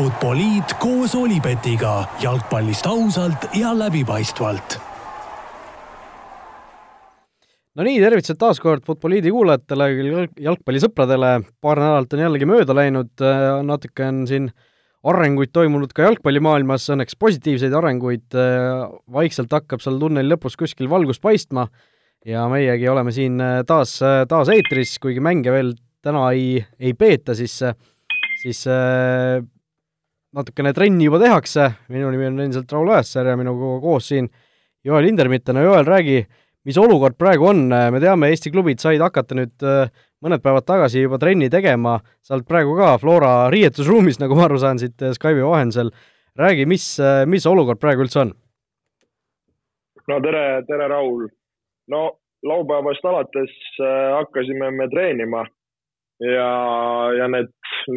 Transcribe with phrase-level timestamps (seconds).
[0.00, 4.78] Futboliit koos Olipetiga jalgpallist ausalt ja läbipaistvalt.
[7.76, 9.90] no nii, tervitused taas kord Futboliidi kuulajatele,
[10.46, 13.12] jalgpallisõpradele, paar nädalat on jällegi mööda läinud,
[13.68, 14.48] natuke on siin
[15.12, 18.40] arenguid toimunud ka jalgpallimaailmas, õnneks positiivseid arenguid,
[19.20, 21.68] vaikselt hakkab seal tunneli lõpus kuskil valgus paistma.
[22.24, 23.36] Ja meiegi oleme siin
[23.68, 27.60] taas, taas eetris, kuigi mänge veel täna ei, ei peeta, siis,
[28.40, 28.64] siis
[30.36, 34.28] natukene trenni juba tehakse, minu nimi on endiselt Raul Õessar ja minuga koos siin
[34.86, 36.22] Joel Hindermitten, no Joel, räägi,
[36.68, 39.90] mis olukord praegu on, me teame, Eesti klubid said hakata nüüd äh,
[40.24, 44.60] mõned päevad tagasi juba trenni tegema, sa oled praegu ka Flora riietusruumis, nagu ma aru
[44.62, 45.90] saan siit äh, Skype'i vahendusel,
[46.38, 48.34] räägi, mis, äh, mis olukord praegu üldse on?
[50.08, 51.26] no tere, tere, Raul!
[51.90, 52.06] no
[52.46, 53.52] laupäevast alates
[54.14, 55.42] hakkasime me treenima
[56.20, 56.50] ja,
[57.16, 57.50] ja need,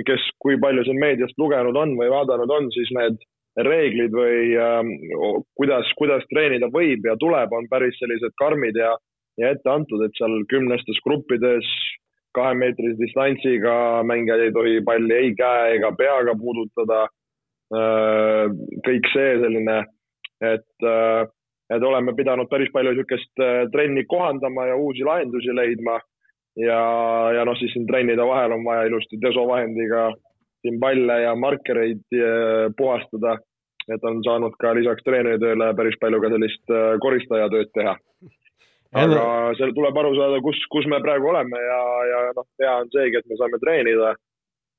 [0.08, 3.20] kes, kui palju siin meediast lugenud on või vaadanud on, siis need
[3.68, 8.96] reeglid või äh, kuidas, kuidas treenida võib ja tuleb, on päris sellised karmid ja,
[9.42, 11.68] ja ette antud, et seal kümnestes gruppides
[12.34, 13.76] kahemeetrise distantsiga
[14.10, 17.04] mängijad ei tohi palli ei käe ega peaga puudutada
[17.74, 18.50] äh,.
[18.88, 19.78] kõik see selline,
[20.42, 21.30] et äh,
[21.74, 26.00] et oleme pidanud päris palju niisugust äh, trenni kohandama ja uusi lahendusi leidma
[26.60, 26.82] ja,
[27.38, 30.12] ja noh, siis siin trennide vahel on vaja ilusti desovahendiga
[30.64, 33.38] siin palle ja markereid eh, puhastada.
[33.92, 37.96] et on saanud ka lisaks treeneritööle päris palju ka sellist eh, koristajatööd teha.
[39.02, 39.24] aga
[39.60, 41.82] seal tuleb aru saada, kus, kus me praegu oleme ja,
[42.12, 44.14] ja noh, hea on seegi, et me saame treenida.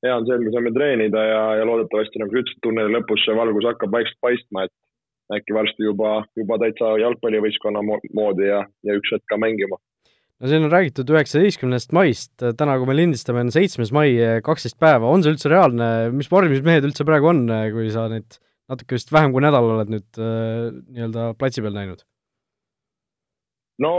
[0.05, 3.27] hea on see, et me saame treenida ja, ja loodetavasti nagu sa ütlesid, tunneli lõpus
[3.27, 8.97] see valgus hakkab vaikselt paistma, et äkki varsti juba, juba täitsa jalgpallivõistkonna moodi ja, ja
[8.97, 9.77] üks hetk ka mängima
[10.41, 15.07] no siin on räägitud üheksateistkümnest maist, täna, kui me lindistame, on seitsmes mai, kaksteist päeva,
[15.11, 18.39] on see üldse reaalne, mis vormis mehed üldse praegu on, kui sa neid
[18.71, 22.01] natuke vist vähem kui nädal oled nüüd äh, nii-öelda platsi peal näinud?
[23.83, 23.91] no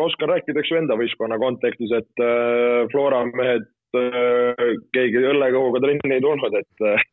[0.00, 6.24] oskan rääkida, ju, enda võistkonna kontekstis, et äh, Flora mehed äh,, keegi õllekõhuga trenni ei
[6.24, 7.08] tulnud, et äh,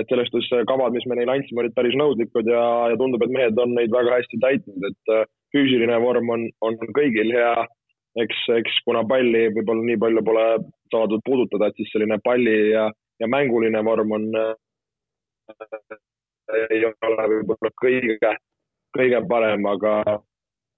[0.00, 3.34] et selles suhtes kavad, mis me neile andsime, olid päris nõudlikud ja, ja tundub, et
[3.34, 7.66] mehed on neid väga hästi täitnud, et äh, füüsiline vorm on, on kõigil hea.
[8.22, 10.46] eks, eks kuna palli võib-olla nii palju pole
[10.92, 12.88] saadud puudutada, et siis selline palli ja,
[13.20, 14.54] ja mänguline vorm on äh,,
[16.70, 18.34] ei ole võib-olla kõige,
[18.96, 19.94] kõige parem, aga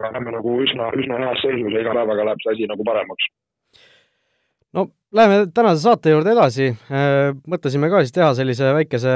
[0.02, 3.30] oleme nagu üsna, üsna heas seisus ja iga päevaga läheb see asi nagu paremaks.
[4.74, 9.14] No läheme tänase saate juurde edasi, äh, mõtlesime ka siis teha sellise väikese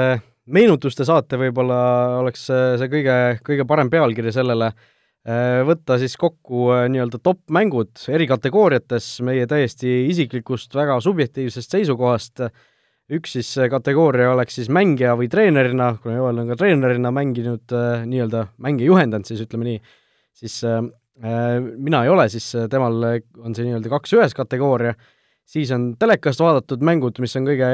[0.49, 1.79] meenutuste saate, võib-olla
[2.21, 4.71] oleks see kõige, kõige parem pealkiri sellele
[5.67, 12.45] võtta siis kokku äh, nii-öelda top-mängud eri kategooriates meie täiesti isiklikust väga subjektiivsest seisukohast,
[13.11, 17.75] üks siis äh, kategooria oleks siis mängija või treenerina, kuna Joel on ka treenerina mänginud
[18.07, 19.81] nii-öelda mänge juhendanud, siis ütleme nii,
[20.39, 20.79] siis äh,
[21.75, 24.95] mina ei ole, siis temal on see nii-öelda kaks ühes kategooria,
[25.43, 27.69] siis on telekast vaadatud mängud, mis on kõige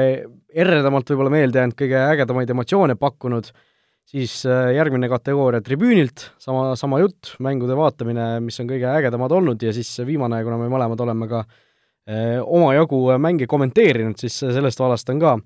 [0.50, 3.52] eredamalt võib-olla meelde jäänud, kõige ägedamaid emotsioone pakkunud.
[3.54, 3.72] äh,,
[4.06, 9.62] siis äh, järgmine kategooria tribüünilt, sama, sama jutt, mängude vaatamine, mis on kõige ägedamad olnud.
[9.62, 15.10] Ja siis viimane, kuna me mõlemad oleme ka eh, omajagu mänge kommenteerinud, siis sellest vallast
[15.14, 15.36] on ka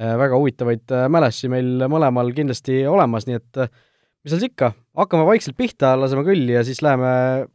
[0.00, 5.58] väga huvitavaid mälestusi meil mõlemal kindlasti olemas, nii et mis seal siis ikka, hakkame vaikselt
[5.60, 7.10] pihta, laseme kõlli ja siis läheme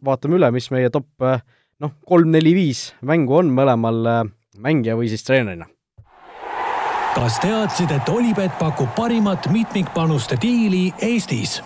[0.06, 4.30] vaatame üle, mis meie top noh, kolm, neli, viis mängu on mõlemal
[4.62, 5.66] mängija või siis treenerina
[7.16, 11.62] kas teadsid, et Olipet pakub parimat mitmikpanuste diili Eestis?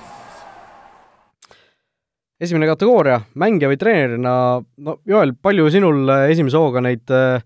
[2.39, 4.33] esimene kategooria, mängija või treenerina,
[4.85, 7.41] no Joel, palju sinul esimese hooga neid äh,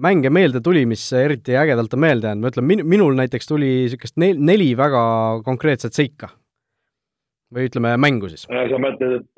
[0.00, 3.68] mänge meelde tuli, mis eriti ägedalt on meelde jäänud, ma ütlen, min-, minul näiteks tuli
[3.82, 5.02] niisugust nel-, neli väga
[5.44, 6.30] konkreetset seika.
[7.54, 8.46] või ütleme, mängu siis.
[8.48, 9.28] sa mõtled,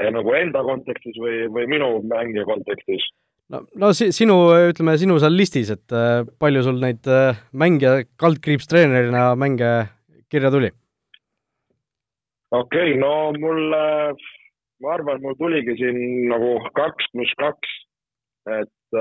[0.00, 3.08] et nagu enda kontekstis või, või minu mängija kontekstis?
[3.52, 4.36] No, no si-, sinu,
[4.70, 9.72] ütleme, sinu seal listis, et äh, palju sul neid äh, mängija, kaldkriips treenerina mänge
[10.32, 10.72] kirja tuli?
[12.52, 14.30] okei okay,, no mul äh,,
[14.84, 16.00] ma arvan, mul tuligi siin
[16.32, 17.78] nagu kaks pluss kaks.
[18.50, 18.96] et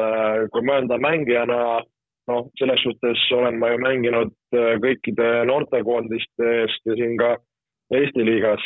[0.53, 1.55] kui mõelda mängijana,
[2.29, 4.35] noh, selles suhtes olen ma ju mänginud
[4.83, 7.33] kõikide noortekoondiste eest ja siin ka
[7.91, 8.61] Eesti liigas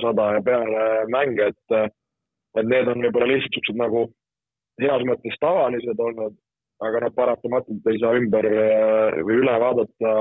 [0.00, 1.74] sada ja peale mänge, et
[2.56, 4.06] et need on võib-olla lihtsalt niisugused nagu
[4.80, 6.34] heas mõttes tavalised olnud,
[6.82, 10.12] aga noh, paratamatult ei saa ümber äh, või üle vaadata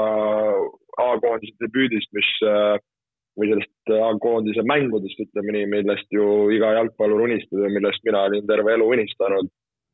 [1.01, 2.75] A-koondise debüüdist, mis äh,
[3.39, 8.47] või sellest A-koondise mängudest, ütleme nii, millest ju iga jalgpallur unistab ja millest mina olin
[8.49, 9.49] terve elu unistanud.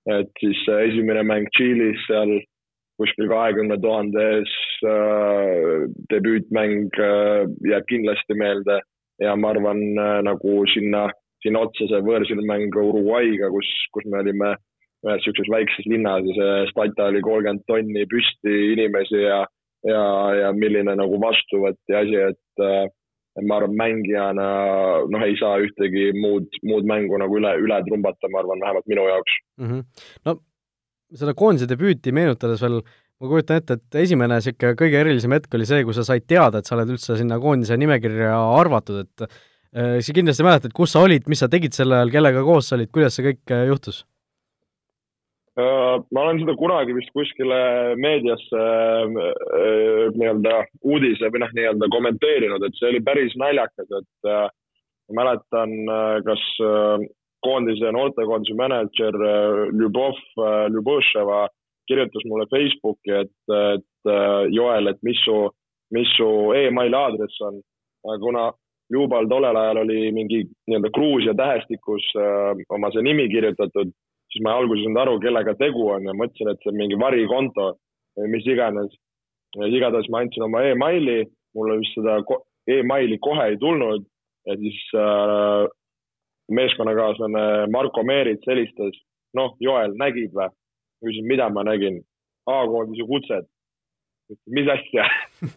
[0.08, 2.30] et siis esimene mäng Tšiilis seal
[2.96, 4.54] kuskil kahekümne tuhande ees
[6.14, 6.96] debüütmäng
[7.68, 8.78] jääb kindlasti meelde
[9.20, 9.82] ja ma arvan,
[10.24, 11.10] nagu sinna,
[11.46, 14.56] sinna otsa see võõrsilmäng Uruguay'ga, kus, kus me olime
[15.06, 19.44] ühes niisuguses väikses linnas ja see stata oli kolmkümmend tonni püsti inimesi ja,
[19.86, 20.04] ja,
[20.42, 22.88] ja milline nagu vastuvõtt ja asi, et äh,
[23.46, 24.48] ma arvan, mängijana
[25.14, 29.06] noh, ei saa ühtegi muud, muud mängu nagu üle, üle trumbata, ma arvan, vähemalt minu
[29.12, 29.68] jaoks mm.
[29.68, 29.84] -hmm.
[30.26, 30.40] no
[31.22, 32.82] seda koondise debüüti meenutades veel,
[33.22, 36.60] ma kujutan ette, et esimene niisugune kõige erilisem hetk oli see, kui sa said teada,
[36.60, 39.38] et sa oled üldse sinna koondise nimekirja arvatud, et
[39.74, 42.92] sa kindlasti mäletad, kus sa olid, mis sa tegid sel ajal, kellega koos sa olid,
[42.94, 44.06] kuidas see kõik äh, juhtus?
[45.58, 47.58] Äh, ma olen seda kunagi vist kuskile
[47.98, 54.44] meediasse äh, nii-öelda uudise või noh, nii-öelda kommenteerinud, et see oli päris naljakas, et äh,
[55.10, 55.72] ma mäletan,
[56.28, 56.42] kas
[57.46, 59.16] koondise, noortekoondise mänedžer
[59.72, 60.18] Ljubov
[60.74, 61.46] Ljubõševa
[61.88, 64.12] kirjutas mulle Facebooki, et, et
[64.52, 65.38] Joel, et mis su,
[65.96, 66.28] mis su
[66.60, 67.62] emaili aadress on.
[68.20, 68.50] kuna
[68.94, 72.06] Ljubal tollel ajal oli mingi nii-öelda Gruusia tähestikus
[72.72, 73.92] oma see nimi kirjutatud
[74.32, 77.00] siis ma alguses ei saanud aru, kellega tegu on ja mõtlesin, et see on mingi
[77.00, 77.72] varikonto
[78.18, 78.94] või mis iganes.
[79.58, 81.26] igatahes ma andsin oma emaili,
[81.56, 82.20] mulle vist seda
[82.68, 84.06] emaili kohe ei tulnud
[84.48, 85.68] ja siis äh,
[86.52, 88.96] meeskonnakaaslane Marko Meerits helistas,
[89.34, 90.52] noh, Joel, nägid või?
[91.04, 92.02] küsisin, mida ma nägin.
[92.50, 93.46] A-koondise kutset.
[94.50, 95.06] mis asja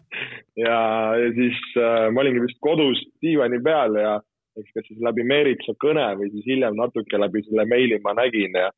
[0.59, 0.79] ja,
[1.19, 4.17] ja siis äh, ma olingi vist kodus diivani peal ja
[4.59, 8.57] eks kas siis läbi Meeritsa kõne või siis hiljem natuke läbi selle meili ma nägin
[8.59, 8.71] ja,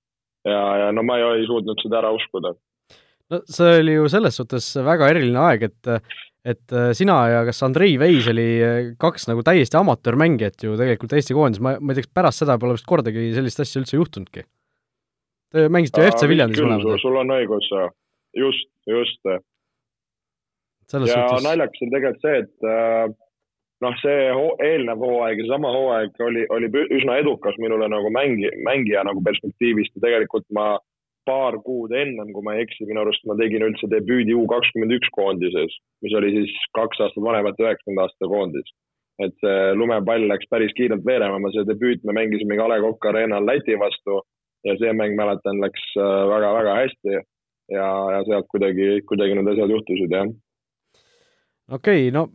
[0.45, 2.53] ja, ja no ma ei, ei suutnud seda ära uskuda.
[3.33, 7.93] no see oli ju selles suhtes väga eriline aeg, et et sina ja kas Andrei
[7.95, 8.47] Veis oli
[8.99, 12.57] kaks nagu täiesti amatöörmängijat ju tegelikult Eesti koondises, ma, ma ei tea, kas pärast seda
[12.59, 14.43] pole vist kordagi sellist asja üldse juhtunudki?
[15.53, 16.99] Te mängisite ju FC Viljandis mõlemad.
[16.99, 17.69] sul on õigus,
[18.35, 19.21] just, just.
[20.93, 21.45] Ja suhtes...
[21.47, 23.05] naljakas on tegelikult see, et äh,
[23.85, 24.23] noh, see
[24.69, 29.95] eelnev hooaeg ja seesama hooaeg oli, oli üsna edukas minule nagu mängi, mängija nagu perspektiivist
[29.97, 30.73] ja tegelikult ma
[31.27, 34.95] paar kuud ennem, kui ma ei eksi, minu arust ma tegin üldse debüüdi U kakskümmend
[34.97, 38.73] üks koondises, mis oli siis kaks aastat vanemate üheksakümnenda aasta koondis.
[39.21, 43.45] et see lumepall läks päris kiirelt veerema, see debüüt me mängisime A Le Coq Arena'l
[43.45, 44.23] Läti vastu
[44.65, 45.83] ja see mäng, mäletan, läks
[46.33, 50.31] väga-väga äh, hästi ja, ja sealt kuidagi, kuidagi need asjad juhtusid, jah.
[51.71, 52.27] Okei okay,, no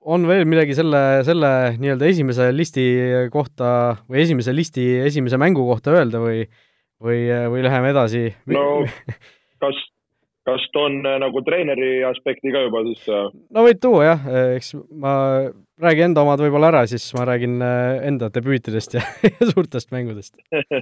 [0.00, 1.50] on veel midagi selle, selle
[1.80, 2.84] nii-öelda esimese listi
[3.32, 3.70] kohta
[4.08, 6.44] või esimese listi esimese mängu kohta öelda või,
[7.02, 8.30] või, või läheme edasi?
[8.48, 8.64] no
[9.60, 9.80] kas,
[10.48, 13.02] kas toon äh, nagu treeneri aspekti ka juba siis?
[13.08, 13.28] Äh?
[13.52, 15.12] no võid tuua jah, eks ma
[15.80, 20.40] räägin enda omad võib-olla ära, siis ma räägin äh, enda debüütidest ja, ja suurtest mängudest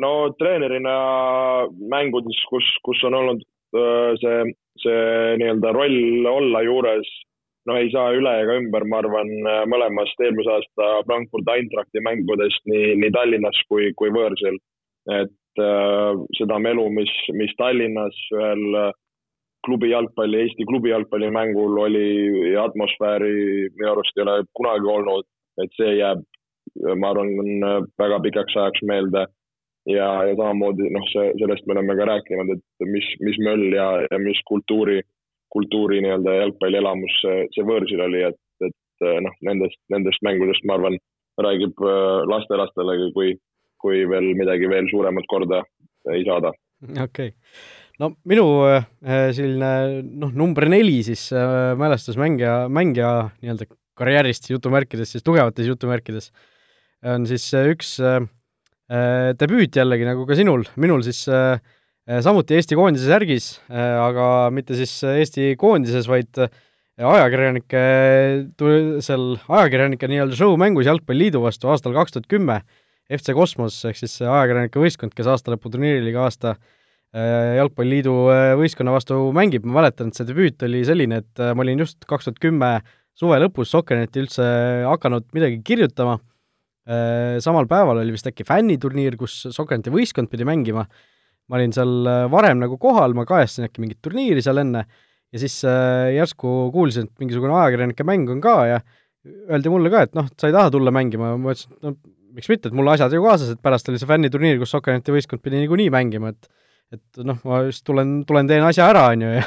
[0.00, 0.96] no treenerina
[1.92, 3.44] mängudes, kus, kus on olnud
[4.22, 4.42] see,
[4.82, 7.08] see nii-öelda roll olla juures
[7.66, 9.30] no ei saa üle ega ümber, ma arvan,
[9.70, 14.58] mõlemast eelmise aasta Frankfurt Eintrachti mängudest nii, nii Tallinnas kui, kui võõrsil.
[15.06, 18.92] et äh, seda melu, mis, mis Tallinnas ühel äh,
[19.66, 22.06] klubi jalgpalli, Eesti klubi jalgpallimängul oli
[22.52, 23.34] ja atmosfääri
[23.74, 25.26] minu arust ei ole kunagi olnud,
[25.62, 26.22] et see jääb,
[27.00, 27.30] ma arvan,
[27.98, 29.24] väga pikaks ajaks meelde.
[29.90, 33.90] Ja, ja samamoodi noh, see, sellest me oleme ka rääkinud, et mis, mis möll ja,
[34.06, 35.00] ja mis kultuuri
[35.56, 40.98] kultuuri nii-öelda jalgpallielamus see, see võõrsil oli, et, et noh, nendest, nendest mängudest, ma arvan,
[41.40, 43.32] räägib äh, lastelastelegi, kui,
[43.82, 45.62] kui veel midagi veel suuremat korda
[46.12, 46.52] ei saada.
[46.92, 47.32] okei okay.,
[48.02, 48.86] no minu äh,
[49.36, 56.32] selline noh, number neli siis äh, mälestusmängija, mängija nii-öelda karjäärist jutumärkides, siis tugevates jutumärkides,
[57.14, 58.20] on siis üks äh,
[58.86, 61.56] debüüt jällegi, nagu ka sinul, minul siis äh,
[62.06, 66.52] Äh, samuti Eesti koondise särgis, äh, aga mitte siis Eesti koondises, vaid äh,
[67.02, 67.80] ajakirjanike,
[69.02, 72.60] seal ajakirjanike nii-öelda show-mängus Jalgpalliliidu vastu aastal kaks tuhat kümme,
[73.10, 76.54] FC Kosmos ehk siis ajakirjanike võistkond, kes aastalõputurniiril iga aasta
[77.16, 78.14] Jalgpalliliidu
[78.60, 82.28] võistkonna vastu mängib, ma mäletan, et see debüüt oli selline, et ma olin just kaks
[82.28, 82.70] tuhat kümme
[83.16, 84.46] suve lõpus Sokkerneti üldse
[84.86, 86.18] hakanud midagi kirjutama,
[87.42, 90.84] samal päeval oli vist äkki fänniturniir, kus Sokkerneti võistkond pidi mängima.
[91.46, 94.82] Ma olin seal äh, varem nagu kohal, ma kajastasin äkki mingit turniiri seal enne
[95.34, 98.80] ja siis äh, järsku kuulsin, et mingisugune ajakirjanike mäng on ka ja
[99.26, 101.94] öeldi mulle ka, et noh, sa ei taha tulla mängima, ma ütlesin, et no
[102.36, 105.42] miks mitte, et mul asjad ju kaasas, et pärast oli see fänniturniir, kus Sokkerneti võistkond
[105.42, 106.50] pidi niikuinii mängima, et
[106.94, 109.46] et noh, ma just tulen, tulen teen asja ära, on ju, ja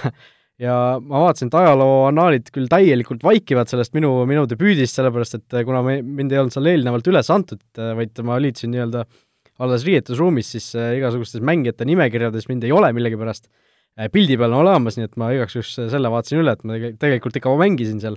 [0.59, 5.57] ja ma vaatasin, et ajaloo annaalid küll täielikult vaikivad sellest minu, minu debüüdist, sellepärast et
[5.67, 9.05] kuna me, mind ei olnud seal eelnevalt üles antud, vaid ma liitusin nii-öelda
[9.63, 13.49] alles riietusruumis, siis äh, igasugustes mängijate nimekirjades mind ei ole millegipärast.
[14.13, 17.55] pildi peal olemas, nii et ma igaks juhuks selle vaatasin üle, et ma tegelikult ikka
[17.59, 18.15] mängisin seal.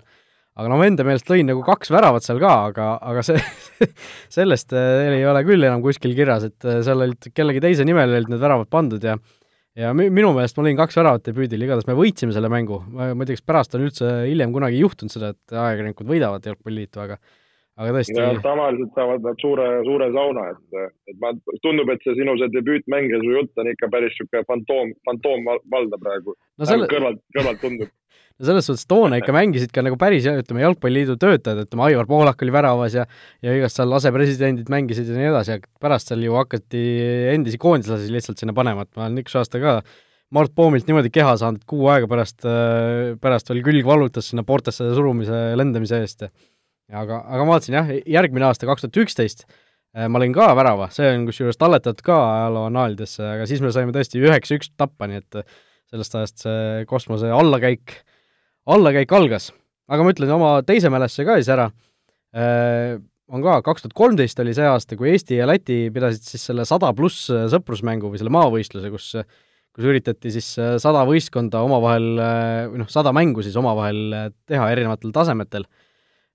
[0.52, 3.40] aga noh, enda meelest lõin nagu kaks väravat seal ka, aga, aga see
[4.37, 8.42] sellest ei ole küll enam kuskil kirjas, et seal olid kellegi teise nimel olid need
[8.42, 9.16] väravad pandud ja
[9.78, 13.28] ja minu meelest ma lõin kaks väravat debüüdil, igatahes me võitsime selle mängu, ma ei
[13.28, 17.18] tea, kas pärast on üldse hiljem kunagi juhtunud seda, et ajakirjanikud võidavad Jalgpalliliitu, aga
[17.82, 18.18] aga tõesti.
[18.44, 21.32] tavaliselt saavad nad suure, suure sauna, et, et ma,
[21.64, 25.98] tundub, et see sinu see debüütmäng ja su jutt on ikka päris niisugune fantoom, fantoomvalda
[26.02, 26.68] praegu no.
[26.68, 26.88] Selle...
[26.90, 27.90] kõrvalt, kõrvalt tundub
[28.38, 32.44] no selles suhtes toona ikka mängisid ka nagu päris, ütleme, Jalgpalliliidu töötajad, ütleme, Aivar Poolak
[32.44, 33.08] oli väravas ja
[33.44, 36.86] ja igast seal asepresidendid mängisid ja nii edasi, aga pärast seal ju hakati
[37.34, 39.80] endisi koondislasi lihtsalt sinna panema, et ma olen üks aasta ka
[40.32, 42.46] Mart Poomilt niimoodi keha saanud, et kuu aega pärast,
[43.20, 46.30] pärast veel külg valutas sinna poortesse surumise, lendamise eest ja
[46.92, 49.44] aga, aga ma vaatasin jah, järgmine aasta, kaks tuhat üksteist,
[49.96, 53.72] äh, ma lõin ka värava, see on kusjuures talletatud ka ajaloo annaalidesse, aga siis me
[53.75, 57.96] saime tõesti üheksa-üks tappa, nii et äh, sellest ajast see kosmose allakäik,
[58.72, 59.50] allakäik algas.
[59.92, 61.70] aga ma ütlen oma teise mälestuse ka siis ära,
[62.37, 62.99] äh,
[63.32, 66.66] on ka, kaks tuhat kolmteist oli see aasta, kui Eesti ja Läti pidasid siis selle
[66.68, 69.14] sada pluss sõprusmängu või selle maavõistluse, kus
[69.72, 70.50] kus üritati siis
[70.84, 72.08] sada võistkonda omavahel,
[72.68, 74.02] või noh, sada mängu siis omavahel
[74.44, 75.64] teha erinevatel tasemetel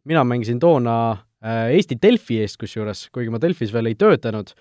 [0.07, 0.97] mina mängisin toona
[1.43, 4.53] äh, Eesti Delfi eest kusjuures, kuigi ma Delfis veel ei töötanud,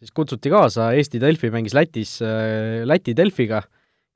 [0.00, 3.62] siis kutsuti kaasa, Eesti Delfi mängis Lätis äh, Läti Delfiga,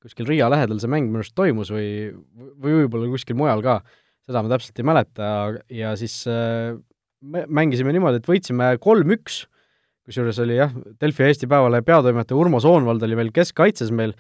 [0.03, 1.89] kuskil Riia lähedal see mäng minu arust toimus või,
[2.61, 3.81] või võib-olla kuskil mujal ka,
[4.29, 5.31] seda ma täpselt ei mäleta,
[5.73, 6.77] ja siis äh,
[7.21, 9.47] mängisime niimoodi, et võitsime kolm-üks,
[10.09, 14.15] kusjuures oli jah, Delfi Eesti Päevalehe peatoimetaja Urmo Soonvald oli veel keskkaitses meil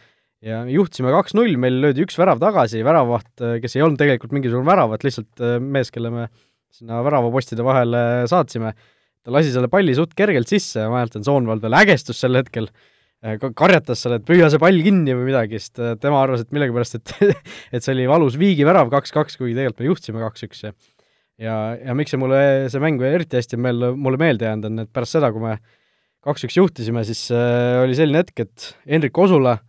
[0.44, 4.68] ja juhtisime kaks-null, meil löödi üks värav tagasi, väravavaht, äh, kes ei olnud tegelikult mingisugune
[4.68, 6.28] väravat, lihtsalt äh, mees, kelle me
[6.74, 8.74] sinna väravapostide vahele saatsime,
[9.24, 12.68] ta lasi selle palli suht kergelt sisse ja ma mäletan, Soonvald veel ägestus sel hetkel,
[13.24, 17.00] äh, karjatas seal, et püüa see pall kinni või midagi, sest tema arvas, et millegipärast,
[17.00, 17.16] et
[17.74, 20.74] et see oli valus viigivärav kaks-kaks, kuigi tegelikult me juhtisime kaks-üks ja
[21.38, 22.38] ja, ja miks see mulle,
[22.70, 25.58] see mäng eriti hästi meel, mulle meelde jäänud on, et pärast seda, kui me
[26.26, 29.66] kaks-üks juhtisime, siis äh, oli selline hetk, et Hendrik Osula äh,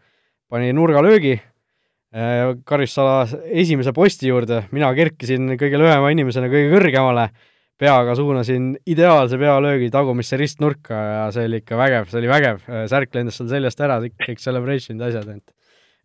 [0.50, 7.30] pani nurgalöögi äh, Karissala esimese posti juurde, mina kerkisin kõige lühema inimesena kõige kõrgemale,
[7.80, 12.84] peaga suunasin ideaalse pealöögi tagumisse ristnurka ja see oli ikka vägev, see oli vägev, äh,
[12.92, 15.56] särk lendas seal seljast ära, kõik celebration'id, asjad, et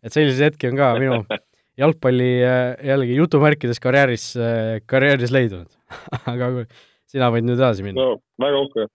[0.05, 1.21] et selliseid hetki on ka minu
[1.81, 2.59] jalgpalli äh,
[2.91, 4.27] jällegi jutumärkides karjääris,
[4.85, 5.71] karjääris leidunud.
[6.31, 6.51] Aga
[7.09, 8.03] sina võid nüüd edasi minna.
[8.03, 8.89] no väga uhke,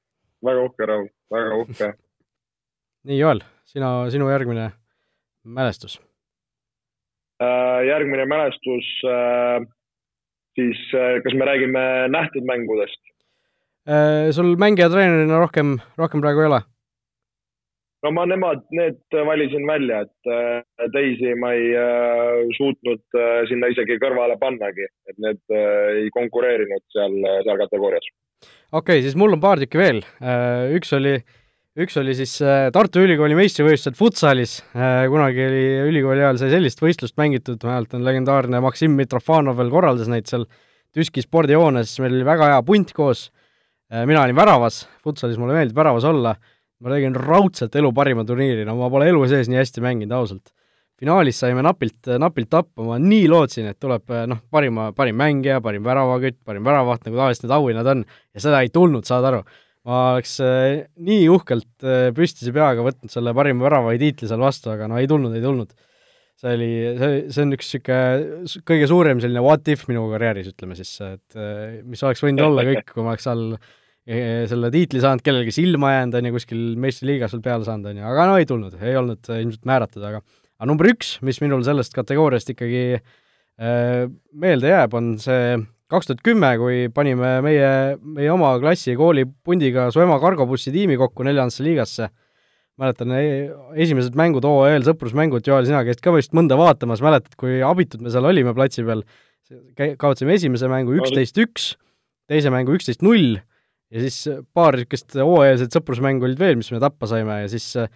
[0.47, 1.91] väga uhke, Raul, väga uhke.
[3.11, 4.71] Nii, Joel, sina, sinu järgmine
[5.51, 5.99] mälestus?
[7.41, 9.63] Äh, järgmine mälestus, äh,
[10.59, 13.01] siis äh, kas me räägime nähtud mängudest?
[14.37, 16.59] sul mängija-treenerina rohkem, rohkem praegu ei ole?
[18.05, 21.73] no ma nemad, need valisin välja, et teisi ma ei
[22.59, 27.17] suutnud sinna isegi kõrvale pannagi, et need ei konkureerinud seal,
[27.49, 28.07] seal kategoorias.
[28.37, 30.05] okei okay,, siis mul on paar tükki veel.
[30.77, 31.40] üks oli äh,
[31.81, 36.83] üks oli siis äh, Tartu Ülikooli meistrivõistlused futsalis, äh, kunagi oli ülikooli ajal sai sellist
[36.83, 40.47] võistlust mängitud, ma mäletan, legendaarne Maksim Mitrofanov veel korraldas neid seal
[40.95, 43.29] Tüski spordihoones, meil oli väga hea punt koos,
[43.93, 46.35] äh, mina olin väravas, futsalis mulle meeldib väravas olla,
[46.81, 50.53] ma tegin raudselt elu parima turniiri, no ma pole elu sees nii hästi mänginud, ausalt.
[51.01, 55.87] finaalis saime napilt, napilt tappa, ma nii lootsin, et tuleb noh, parima, parim mängija, parim
[55.87, 59.41] väravakütt, parim väravaht, nagu tavaliselt need auhinnad on, ja seda ei tulnud, saad aru
[59.91, 64.71] ma oleks äh, nii uhkelt äh, püstise peaga võtnud selle parima värava tiitli seal vastu,
[64.75, 65.73] aga no ei tulnud, ei tulnud.
[66.41, 70.79] see oli, see, see on üks niisugune kõige suurem selline what if minu karjääris, ütleme
[70.79, 73.45] siis, et äh, mis oleks võinud olla kõik, kui ma oleks seal
[74.51, 78.07] selle tiitli saanud, kellelegi silma jäänud, on ju, kuskil meistriliigas veel peale saanud, on ju,
[78.11, 81.95] aga no ei tulnud, ei olnud ilmselt määratud, aga aga number üks, mis minul sellest
[81.95, 82.81] kategooriast ikkagi
[83.61, 89.89] meelde jääb, on see kaks tuhat kümme, kui panime meie, meie oma klassi kooli pundiga
[89.95, 92.09] su ema kargobussi tiimi kokku neljandasse liigasse,
[92.81, 93.51] mäletan, e-,
[93.85, 98.13] esimesed mängud, OEL sõprusmängud, Joel, sina käisid ka vist mõnda vaatamas, mäletad, kui abitud me
[98.15, 99.05] seal olime platsi peal,
[99.99, 101.73] kaotasime esimese mängu üksteist üks,
[102.31, 103.41] teise mängu üksteist null
[103.91, 104.23] ja siis
[104.55, 107.91] paar niisugust hooajalist sõprusmängu olid veel, mis me tappa saime ja siis äh,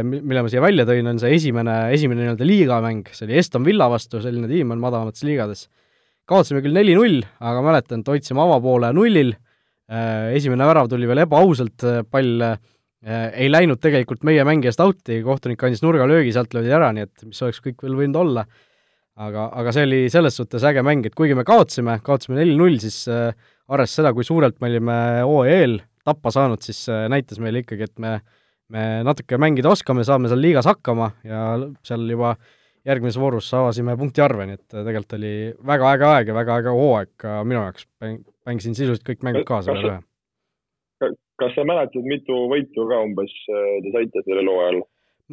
[0.00, 3.90] mille ma siia välja tõin, on see esimene, esimene nii-öelda liigamäng, see oli Eston Villa
[3.92, 5.66] vastu, selline tiim on madalamates liigades
[6.30, 9.32] kaotasime küll neli-null, aga mäletan, et hoidsime avapoole nullil,
[9.90, 12.56] äh, esimene värav tuli veel ebaausalt, äh, pall äh,
[13.38, 17.42] ei läinud tegelikult meie mängijast out'i, kohtunik andis nurgalöögi, sealt löödi ära, nii et mis
[17.46, 18.46] oleks kõik veel võinud olla.
[19.16, 23.06] aga, aga see oli selles suhtes äge mäng, et kuigi me kaotasime, kaotasime neli-null, siis
[23.08, 28.18] arvestades seda, kui suurelt me olime OEL tappa saanud, siis näitas meile ikkagi, et me
[28.72, 31.42] me natuke mängida oskame, saame seal liigas hakkama ja
[31.86, 32.34] seal juba
[32.86, 35.32] järgmises voorus avasime punktiarve, nii et tegelikult oli
[35.70, 37.88] väga äge aeg ja väga äge hooaeg ka minu jaoks,
[38.46, 41.14] mängisin sisuliselt kõik mängud kaasa peale ühe.
[41.40, 44.84] kas sa mäletad, mitu võitu ka umbes äh, te saite sellel hooajal?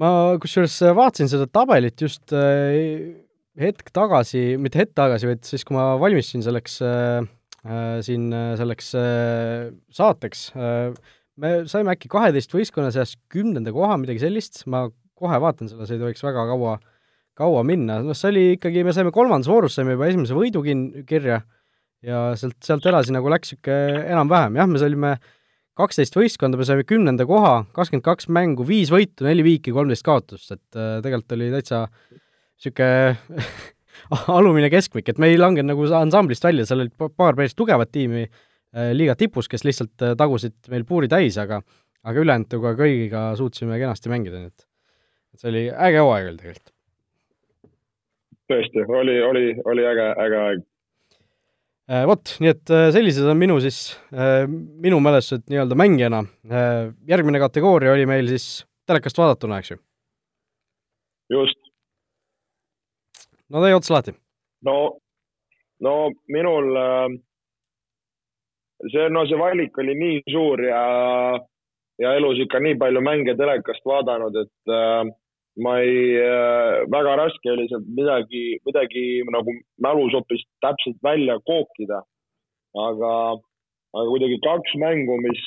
[0.02, 0.10] ma
[0.42, 3.14] kusjuures vaatasin seda tabelit just äh,
[3.60, 7.28] hetk tagasi, mitte hetk tagasi, vaid siis, kui ma valmistusin selleks äh,
[7.68, 10.96] äh, siin selleks äh, saateks äh,,
[11.38, 15.98] me saime äkki kaheteist võistkonna seas kümnenda koha, midagi sellist, ma kohe vaatan selle, see
[15.98, 16.78] ei tohiks väga kaua,
[17.38, 21.04] kaua minna, noh, see oli ikkagi, me saime kolmandas voorus, saime juba esimese võidu kin-,
[21.10, 21.42] kirja
[22.04, 25.14] ja sealt, sealt edasi nagu läks niisugune enam-vähem, jah, me olime
[25.80, 30.52] kaksteist võistkonda, me saime kümnenda koha, kakskümmend kaks mängu, viis võitu, neli viiki, kolmteist kaotust,
[30.54, 33.48] et äh, tegelikult oli täitsa niisugune
[34.38, 38.28] alumine keskmik, et me ei langenud nagu ansamblist välja, seal olid paar päris tugevat tiimi
[38.28, 41.64] äh, liiga tipus, kes lihtsalt äh, tagusid meil puuri täis, aga
[42.04, 46.74] aga ülejäänuga kõigiga suutsime kenasti mängida, nii et see oli äge hooaeg oli tegelikult.
[48.52, 50.64] Tõesti, oli, oli, oli äge, äge aeg
[51.92, 56.22] Äh, vot, nii et äh, sellised on minu siis, äh, minu mälestused nii-öelda mängijana.
[57.08, 59.78] järgmine kategooria oli meil siis telekast vaadatuna, eks ju?
[61.30, 61.60] just.
[63.50, 64.16] no tee ots lahti.
[64.64, 64.96] no,
[65.82, 65.96] no
[66.32, 66.72] minul
[68.88, 70.86] see, no see valik oli nii suur ja,
[72.00, 74.74] ja elus ikka nii palju mänge telekast vaadanud, et
[75.62, 79.54] ma ei, äh, väga raske oli sealt midagi, midagi nagu
[79.86, 82.02] mälus hoopis täpselt välja kookida.
[82.74, 83.14] aga,
[83.94, 85.42] aga kuidagi kaks mängu, mis,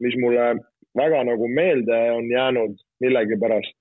[0.00, 0.54] mis mulle
[0.96, 3.74] väga nagu meelde on jäänud millegipärast,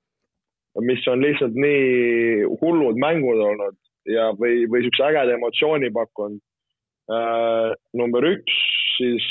[0.83, 3.77] mis on lihtsalt nii hullud mängud olnud
[4.09, 6.41] ja, või, või siukse ägeda emotsiooni pakkunud
[7.07, 7.71] äh,.
[7.95, 8.57] number üks
[8.97, 9.23] siis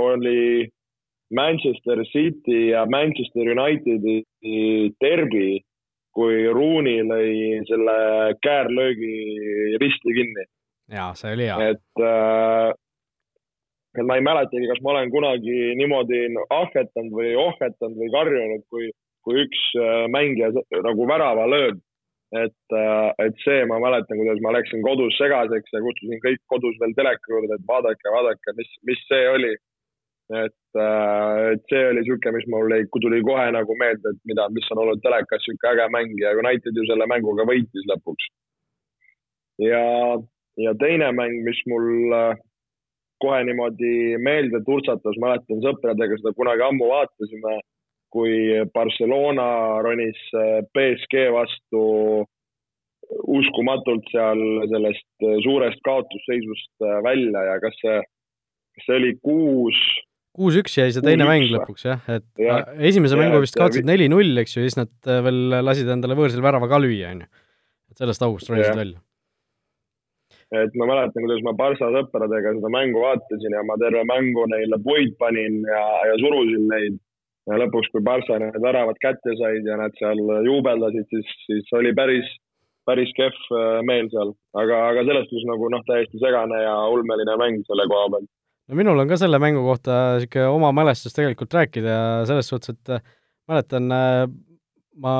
[0.00, 0.70] oli
[1.34, 4.22] Manchester City ja Manchester Unitedi
[5.02, 5.60] derbi
[6.14, 7.96] kui Rooney lõi selle
[8.44, 10.46] käärlöögi risti kinni.
[10.94, 11.70] jaa, see oli hea.
[11.74, 12.70] et äh,
[13.94, 18.90] et ma ei mäletagi, kas ma olen kunagi niimoodi ahvetanud või ohvetanud või karjunud, kui,
[19.26, 20.50] kui üks äh, mängija
[20.86, 21.82] nagu värava lööb.
[22.34, 26.74] et, äh, et see, ma mäletan, kuidas ma läksin kodus segaseks ja kutsusin kõik kodus
[26.80, 29.52] veel teleka juurde, et vaadake, vaadake, mis, mis see oli
[30.32, 34.70] et, äh, et see oli niisugune, mis mul tuli kohe nagu meelde, et mida, mis
[34.72, 38.30] on olnud telekas, niisugune äge mäng ja United ju selle mänguga võitis lõpuks.
[39.60, 39.84] ja,
[40.56, 42.40] ja teine mäng, mis mul äh,
[43.20, 47.60] kohe niimoodi meelde turtsatas, mäletan sõpradega seda kunagi ammu vaatasime,
[48.14, 50.20] kui Barcelona ronis
[50.72, 51.84] BSG äh, vastu
[53.28, 54.40] uskumatult seal
[54.72, 57.98] sellest suurest kaotusseisust välja ja kas see,
[58.74, 59.80] kas see oli kuus
[60.34, 62.58] kuus-üks jäi see teine mäng lõpuks jah, et ja,
[62.90, 66.42] esimese ja, mängu vist kaotasid neli-null, eks ju, siis nad äh, veel lasid endale võõrsil
[66.44, 67.30] värava ka lüüa, on ju.
[67.92, 68.98] et sellest august ronisid välja.
[70.64, 74.80] et ma mäletan, kuidas ma Barca sõpradega seda mängu vaatasin ja ma terve mängu neile
[74.82, 76.98] puid panin ja, ja surusin neid.
[77.50, 80.18] ja lõpuks, kui Barca need väravad kätte said ja nad seal
[80.48, 82.26] juubeldasid, siis, siis oli päris,
[82.90, 84.34] päris kehv äh, meel seal.
[84.58, 88.32] aga, aga selles suhtes nagu noh, täiesti segane ja ulmeline mäng selle koha pealt
[88.68, 92.74] no minul on ka selle mängu kohta niisugune oma mälestus tegelikult rääkida ja selles suhtes,
[92.74, 93.04] et äh,
[93.50, 94.26] mäletan, äh,
[95.04, 95.14] ma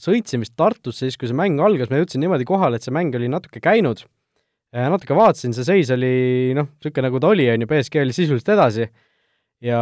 [0.00, 3.14] sõitsin vist Tartusse siis, kui see mäng algas, ma jõudsin niimoodi kohale, et see mäng
[3.16, 4.02] oli natuke käinud,
[4.72, 8.50] natuke vaatasin, see seis oli noh, niisugune nagu ta oli, on ju, BSG oli sisuliselt
[8.56, 8.88] edasi.
[9.64, 9.78] Ja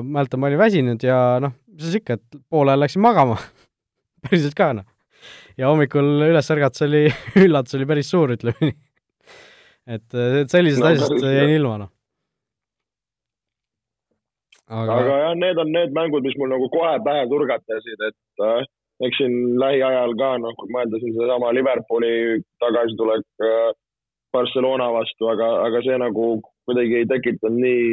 [0.00, 3.36] mäletan, ma olin väsinud ja noh, mis siis ikka, et poole ajal läksin magama.
[4.24, 4.86] Päriselt ka, noh.
[5.58, 7.04] ja hommikul üles ärgates oli
[7.44, 8.74] üllatus oli päris suur, ütleme nii.
[9.94, 11.92] et, et sellisest no, asjast jäin ilma, noh
[14.68, 18.62] aga, aga jah, need on need mängud, mis mul nagu kohe pähe turgatasid, et äh,
[19.06, 23.70] eks siin lähiajal ka noh, mõelda siin sedasama Liverpooli tagasitulek äh,
[24.32, 26.28] Barcelona vastu, aga, aga see nagu
[26.68, 27.84] kuidagi ei tekitanud nii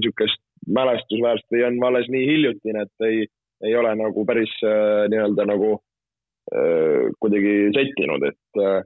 [0.00, 0.40] niisugust
[0.74, 3.26] mälestusväärset või on alles nii hiljutine, et ei,
[3.68, 8.82] ei ole nagu päris äh, nii-öelda nagu äh, kuidagi settinud, et äh,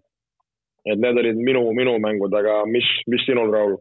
[0.88, 3.76] et need olid minu, minu mängud, aga mis, mis sinul, Raul?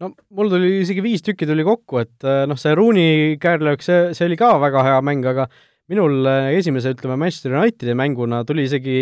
[0.00, 4.10] No mul tuli isegi viis tükki tuli kokku, et äh, noh, see Rooney käärlöök, see,
[4.16, 5.48] see oli ka väga hea mäng, aga
[5.92, 8.96] minul äh, esimese, ütleme, Manchester Unitedi mänguna tuli isegi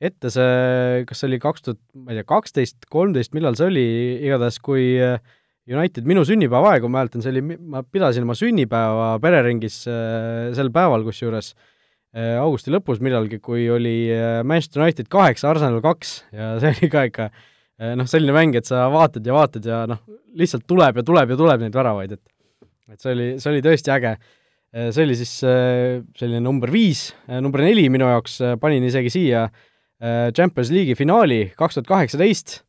[0.00, 3.88] ette see, kas see oli kaks tuhat, ma ei tea, kaksteist, kolmteist, millal see oli,
[4.26, 5.18] igatahes kui äh,
[5.70, 11.52] United minu sünnipäevaaegu, ma mäletan, see oli, ma pidasin oma sünnipäeva pereringis sel päeval kusjuures,
[12.40, 14.08] augusti lõpus millalgi, kui oli
[14.42, 17.28] Manchester United kaheksa, Arsenal kaks ja see oli ka ikka
[17.80, 20.02] noh, selline mäng, et sa vaatad ja vaatad ja noh,
[20.36, 22.26] lihtsalt tuleb ja tuleb ja tuleb neid väravaid, et
[22.90, 24.16] et see oli, see oli tõesti äge.
[24.74, 27.08] see oli siis selline number viis,
[27.42, 29.44] number neli minu jaoks panin isegi siia
[30.34, 32.60] Champions League'i finaali kaks tuhat kaheksateist,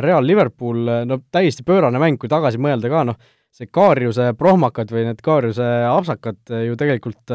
[0.00, 3.16] Real Liverpool, no täiesti pöörane mäng, kui tagasi mõelda ka, noh,
[3.52, 7.32] see Kaarjuse prohmakad või need Kaarjuse apsakad ju tegelikult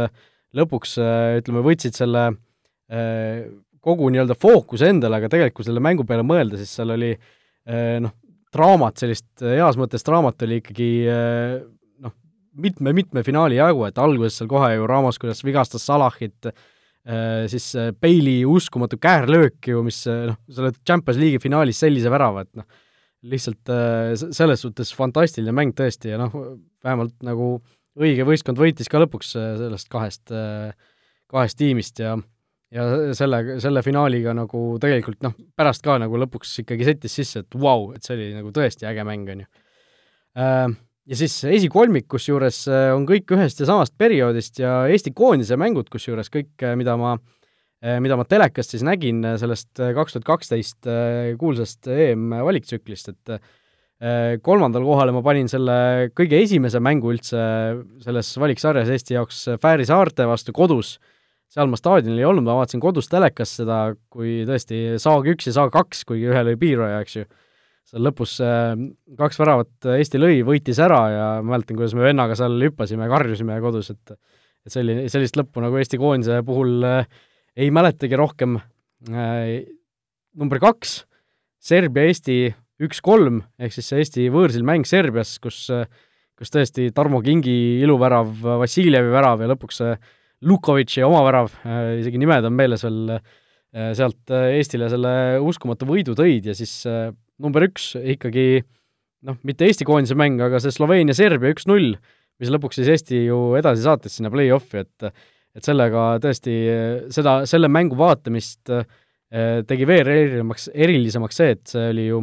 [0.58, 0.98] lõpuks
[1.42, 2.28] ütleme, võtsid selle
[3.82, 7.12] kogu nii-öelda fookuse endale, aga tegelikult kui selle mängu peale mõelda, siis seal oli
[8.04, 8.14] noh,
[8.54, 10.90] draamat, sellist heas mõttes draamat oli ikkagi
[12.04, 12.14] noh,
[12.62, 16.52] mitme-mitme finaali jagu, et alguses seal kohe ju Ramos, kuidas vigastas Salahit,
[17.50, 22.62] siis Bailey uskumatu käärlöök ju, mis noh, sa oled Champions League'i finaalis sellise värava, et
[22.62, 22.68] noh,
[23.32, 23.70] lihtsalt
[24.22, 26.34] selles suhtes fantastiline mäng tõesti ja noh,
[26.86, 27.56] vähemalt nagu
[28.02, 30.32] õige võistkond võitis ka lõpuks sellest kahest,
[31.32, 32.16] kahest tiimist ja
[32.72, 32.86] ja
[33.18, 37.88] selle, selle finaaliga nagu tegelikult noh, pärast ka nagu lõpuks ikkagi settis sisse, et vau
[37.88, 39.50] wow,, et see oli nagu tõesti äge mäng, on ju.
[40.40, 40.66] Äh,
[41.12, 45.92] ja siis esikolmik, kusjuures äh, on kõik ühest ja samast perioodist ja Eesti koondise mängud,
[45.92, 47.18] kusjuures kõik, äh, mida ma,
[47.82, 50.86] mida ma telekast siis nägin sellest kaks tuhat kaksteist
[51.42, 53.32] kuulsast EM-valiktsüklist, et
[54.46, 57.42] kolmandale kohale ma panin selle kõige esimese mängu üldse
[58.06, 61.00] selles valiksarjas Eesti jaoks Fääri saarte vastu kodus
[61.52, 63.80] seal ma staadionil ei olnud, ma vaatasin kodus telekast seda,
[64.12, 67.26] kui tõesti saag üks ja saag kaks, kuigi ühel oli piirhoia, eks ju,
[67.92, 68.72] seal lõpus äh,
[69.20, 73.60] kaks väravat Eesti lõi, võitis ära ja mäletan, kuidas me vennaga seal hüppasime ja karjusime
[73.64, 74.16] kodus, et
[74.62, 77.08] et selline, sellist lõppu nagu Eesti koondise puhul äh,
[77.58, 78.60] ei mäletagi rohkem
[79.10, 79.66] äh,.
[80.38, 81.02] number kaks,
[81.62, 82.38] Serbia-Eesti
[82.82, 85.68] üks-kolm, ehk siis see Eesti võõrsil mäng Serbias, kus
[86.42, 88.32] kus tõesti Tarmo Kingi iluvärav,
[88.64, 89.92] Vassiljevi värav ja lõpuks see
[90.42, 95.14] Lukovitši oma värav, äh, isegi nimed on meeles veel, äh, sealt äh, Eestile selle
[95.46, 96.74] uskumatu võidu tõid ja siis
[97.42, 98.64] number üks ikkagi
[99.28, 101.94] noh, mitte Eesti koondise mäng, aga see Sloveenia-Serbia üks-null,
[102.42, 105.14] mis lõpuks siis Eesti ju edasi saatis sinna play-off'i, et
[105.52, 106.54] et sellega tõesti
[107.12, 108.70] seda, selle mängu vaatamist
[109.68, 112.22] tegi veel erilisemaks, erilisemaks see, et see oli ju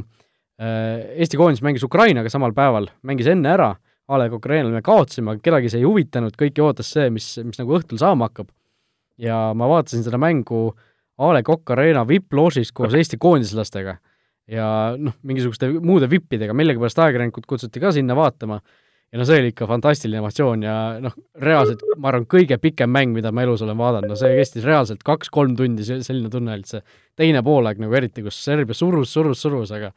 [0.65, 3.75] Eesti koondis mängis Ukrainaga samal päeval, mängis enne ära
[4.09, 7.27] A Le Coq Arena'l me kaotasime, aga kedagi see ei huvitanud, kõiki ootas see, mis,
[7.45, 8.49] mis nagu õhtul saama hakkab.
[9.19, 10.71] ja ma vaatasin seda mängu
[11.19, 13.97] A Le Coq Arena VIP-loožis koos Eesti koondislastega.
[14.49, 14.67] Ja
[14.97, 18.61] noh, mingisuguste muude vippidega, millegipärast ajakirjanikud kutsuti ka sinna vaatama.
[19.13, 23.15] Ja no see oli ikka fantastiline emotsioon ja noh, reaalselt ma arvan, kõige pikem mäng,
[23.17, 26.73] mida ma elus olen vaadanud, no see kestis reaalselt kaks-kolm tundi, selline tunne oli, et
[26.75, 26.83] see
[27.17, 29.95] teine poolaeg nagu eriti, kus Serbia surus, surus, surus, aga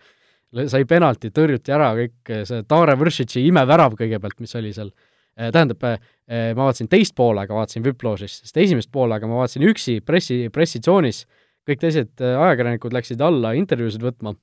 [0.51, 4.91] sai penalti, tõrjuti ära kõik, see Tare Vršitši imevärav kõigepealt, mis oli seal,
[5.37, 10.01] eh, tähendab, eh, ma vaatasin teist poolega, vaatasin Viploožis, sest esimest poolega ma vaatasin üksi
[10.03, 11.25] pressi, pressitsoonis,
[11.67, 14.35] kõik teised eh, ajakirjanikud läksid alla intervjuusid võtma,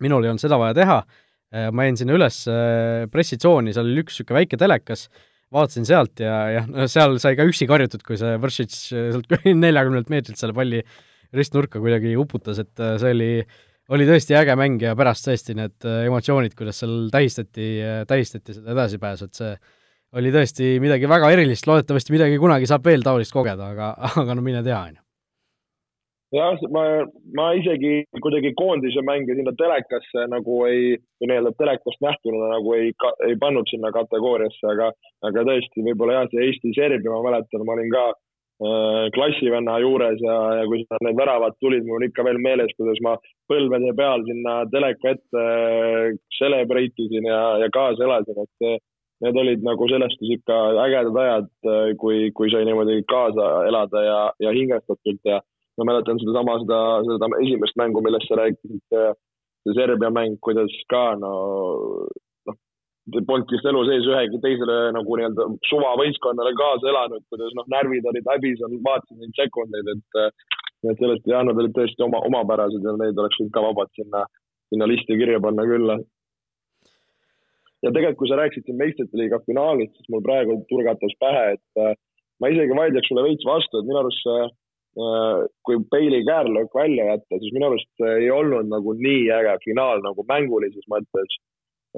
[0.00, 1.02] minul ei olnud seda vaja teha,
[1.74, 2.36] ma jäin sinna üles
[3.10, 5.08] pressitsooni, seal oli üks niisugune väike telekas,
[5.50, 10.38] vaatasin sealt ja no seal sai ka üksi karjutud, kui see Vršitš sealt neljakümnelt meetrilt
[10.38, 10.78] selle palli
[11.34, 13.58] ristnurka kuidagi uputas, et see oli äh,
[13.94, 18.56] oli tõesti äge mäng ja pärast tõesti need äh, emotsioonid, kuidas seal tähistati, äh, tähistati
[18.56, 19.52] seda edasipääsu, et see
[20.20, 24.44] oli tõesti midagi väga erilist, loodetavasti midagi kunagi saab veel taolist kogeda, aga, aga no
[24.46, 25.02] mine tea, on ju.
[26.38, 26.84] jah, ma,
[27.38, 32.92] ma isegi kuidagi koondise mänge sinna telekasse nagu ei, või nii-öelda telekast nähtuna nagu ei,
[33.26, 34.92] ei pannud sinna kategooriasse, aga,
[35.26, 38.10] aga tõesti, võib-olla jah, see Eesti-Serbia, ma mäletan, ma olin ka
[39.16, 43.14] klassivenna juures ja, ja kui need väravad tulid, mul on ikka veel meeles, kuidas ma
[43.48, 48.84] põlvede peal sinna teleka ette äh, celebrate isin ja, ja kaasa elasin, et
[49.24, 54.04] need olid nagu selles suhtes ikka ägedad ajad, äh, kui, kui sai niimoodi kaasa elada
[54.04, 55.40] ja, ja hingestatult ja
[55.80, 61.14] ma mäletan sedasama, seda, seda esimest mängu, millest sa rääkisid, see Serbia mäng, kuidas ka
[61.20, 61.32] no
[63.26, 68.30] polnud vist elu sees ühegi teisele nagu nii-öelda suvavõistkonnale kaasa elanud, kuidas noh, närvid olid
[68.32, 70.22] häbis, vaatasin neid sekundeid, et
[70.88, 74.22] et sellest, jah, nad olid tõesti oma, omapärased ja neid oleks võinud ka vabalt sinna,
[74.72, 75.92] sinna listi kirja panna küll.
[77.84, 81.84] ja tegelikult, kui sa rääkisid siin meistrite liiga finaalist, siis mul praegu turgatas pähe, et
[81.84, 81.92] äh,
[82.40, 87.10] ma isegi vaidleks sulle veits vastu, et minu arust see äh, kui Bailey käärlöök välja
[87.12, 91.40] jätta, siis minu arust ei olnud nagu nii äge finaal nagu mängulises mõttes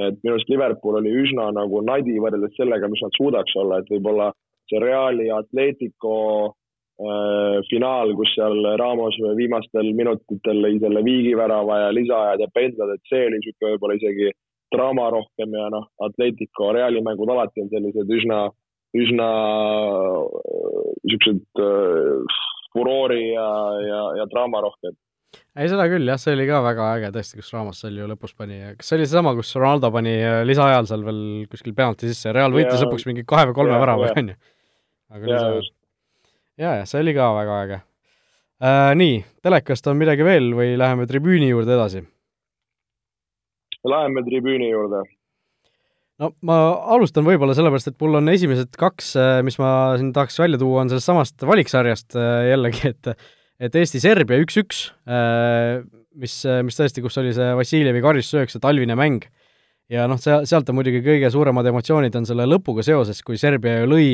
[0.01, 3.91] et minu arust Liverpool oli üsna nagu nadi võrreldes sellega, mis nad suudaks olla, et
[3.93, 4.31] võib-olla
[4.71, 6.15] see Reali Atletico
[6.49, 13.13] äh, finaal, kus seal Ramos viimastel minutitel lõi selle viigivärava ja lisaajad ja pendlad, et
[13.13, 14.33] see oli niisugune võib-olla isegi
[14.73, 18.47] draama rohkem ja noh, Atletico Reali mängud alati on sellised üsna,
[18.97, 19.29] üsna
[21.05, 22.41] niisugused äh,
[22.73, 23.49] furoori ja,
[23.85, 24.97] ja, ja draama rohked
[25.33, 28.35] ei, seda küll jah, see oli ka väga äge tõesti, kus Ramos seal ju lõpus
[28.37, 32.33] pani, kas see oli seesama, kus Ronaldo pani äh, lisaajal seal veel kuskil penalti sisse
[32.35, 34.37] Real võitis lõpuks mingi kahe või kolme värava, on ju?
[35.12, 35.40] aga ja,
[36.64, 38.92] ja, ja see oli ka väga äge äh,.
[38.99, 42.05] Nii, telekast on midagi veel või läheme tribüüni juurde edasi?
[43.88, 45.03] Läheme tribüüni juurde.
[46.23, 46.59] no ma
[46.95, 50.85] alustan võib-olla sellepärast, et mul on esimesed kaks, äh, mis ma siin tahaks välja tuua,
[50.85, 53.16] on sellest samast valiksarjast äh, jällegi, et
[53.62, 55.83] et Eesti-Serbia üks-üks, äh,
[56.18, 56.35] mis,
[56.66, 59.29] mis tõesti, kus oli see Vassiljevi karistusöök, see talvine mäng,
[59.92, 63.81] ja noh, see, sealt on muidugi kõige suuremad emotsioonid on selle lõpuga seoses, kui Serbia
[63.83, 64.09] ju lõi,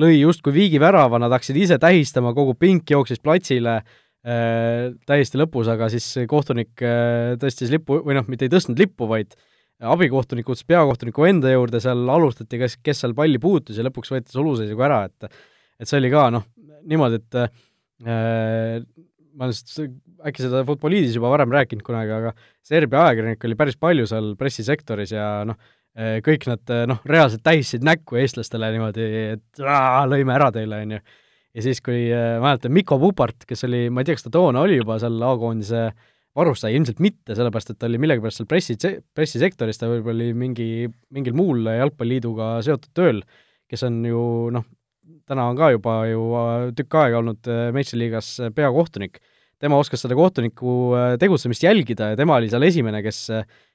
[0.00, 5.90] lõi justkui viigivärava, nad hakkasid ise tähistama, kogu pink jooksis platsile äh, täiesti lõpus, aga
[5.92, 9.34] siis kohtunik äh, tõstis lipu, või noh, mitte ei tõstnud lippu, vaid
[9.76, 14.32] abikohtunik kutsus peakohtuniku enda juurde, seal alustati, kes, kes seal palli puutus ja lõpuks võeti
[14.32, 15.32] suluseisuga ära, et
[15.76, 16.46] et see oli ka noh,
[16.88, 17.56] niimoodi, et
[19.36, 19.92] ma olen
[20.26, 22.32] äkki seda Futboliidis juba varem rääkinud kunagi, aga
[22.64, 25.58] Serbia ajakirjanikke oli päris palju seal pressisektoris ja noh,
[25.98, 29.06] eh, kõik nad eh, noh, reaalselt tähistasid näkku eestlastele niimoodi,
[29.36, 31.00] et aa, lõime ära teile, on ju.
[31.56, 32.08] ja siis, kui
[32.42, 35.88] mäletan, Mikko Pupart, kes oli, ma ei tea, kas ta toona oli juba seal A-koondise
[36.36, 38.76] varustaja, ilmselt mitte, sellepärast et ta oli millegipärast seal pressi,
[39.16, 40.70] pressisektoris, ta võib-olla oli mingi,
[41.16, 43.22] mingil muul jalgpalliliiduga seotud tööl,
[43.70, 44.66] kes on ju noh,
[45.26, 49.20] täna on ka juba ju äh, tükk aega olnud äh, meistriliigas äh, peakohtunik,
[49.62, 53.22] tema oskas seda kohtuniku tegutsemist jälgida ja tema oli seal esimene, kes,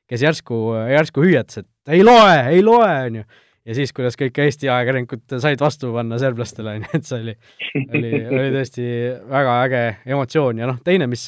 [0.09, 0.59] kes järsku,
[0.91, 3.23] järsku hüüatas, et ei loe, ei loe, on ju.
[3.65, 7.35] ja siis, kuidas kõik Eesti ajakirjanikud said vastu panna serblastele, on ju, et see oli,
[7.81, 8.85] oli, oli tõesti
[9.31, 11.25] väga äge emotsioon ja noh, teine, mis,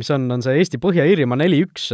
[0.00, 1.90] mis on, on see Eesti Põhja-Iirimaa neli-üks,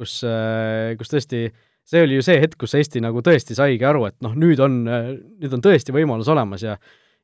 [0.00, 4.06] kus, kus tõesti äh, see oli ju see hetk, kus Eesti nagu tõesti saigi aru,
[4.10, 6.76] et noh, nüüd on, nüüd on tõesti võimalus olemas ja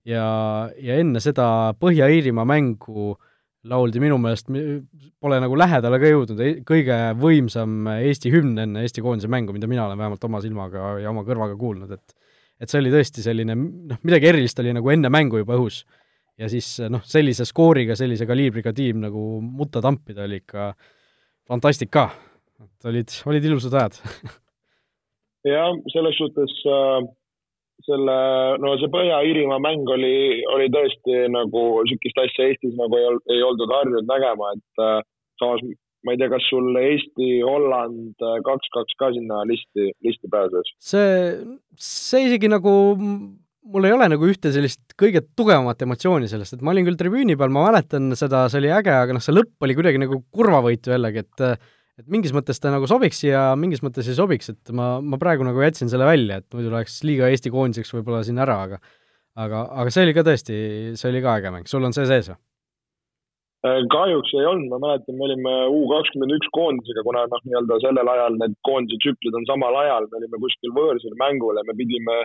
[0.07, 0.27] ja,
[0.79, 3.15] ja enne seda Põhja-Iirimaa mängu
[3.67, 4.51] lauldi minu meelest,
[5.23, 9.89] pole nagu lähedale ka jõudnud, kõige võimsam Eesti hümn enne Eesti koondise mängu, mida mina
[9.89, 13.99] olen vähemalt oma silmaga ja oma kõrvaga kuulnud, et et see oli tõesti selline noh,
[14.07, 15.83] midagi erilist oli nagu enne mängu juba õhus.
[16.41, 20.71] ja siis noh, sellise skooriga, sellise kaliibriga tiim nagu mutta tampida oli ikka
[21.49, 22.11] fantastika.
[22.63, 24.01] et olid, olid ilusad ajad
[25.53, 27.07] jah, selles suhtes äh,
[27.87, 28.19] selle,
[28.63, 33.73] no see Põhja-Iirimaa mäng oli, oli tõesti nagu niisugust asja Eestis nagu ei, ei oldud
[33.75, 35.01] harjunud nägema, et äh,
[35.41, 35.65] samas
[36.07, 40.73] ma ei tea, kas sul Eesti-Holland äh, kaks-kaks ka sinna listi, listi pääses?
[40.93, 41.17] see,
[41.89, 46.75] see isegi nagu, mul ei ole nagu ühte sellist kõige tugevamat emotsiooni sellest, et ma
[46.75, 49.79] olin küll tribüüni peal, ma mäletan seda, see oli äge, aga noh, see lõpp oli
[49.79, 51.49] kuidagi nagu kurvavõitu jällegi, et
[52.01, 55.47] et mingis mõttes ta nagu sobiks ja mingis mõttes ei sobiks, et ma, ma praegu
[55.47, 58.81] nagu jätsin selle välja, et muidu läheks liiga Eesti koondiseks võib-olla siin ära, aga
[59.37, 60.59] aga, aga see oli ka tõesti,
[60.99, 62.39] see oli ka äge mäng, sul on see sees või?
[63.67, 67.79] Äh, kahjuks ei olnud, ma mäletan, me olime U kakskümmend üks koondisega, kuna noh, nii-öelda
[67.83, 71.75] sellel ajal need koondise tsüklid on samal ajal, me olime kuskil võõrsil mängul ja me
[71.79, 72.21] pidime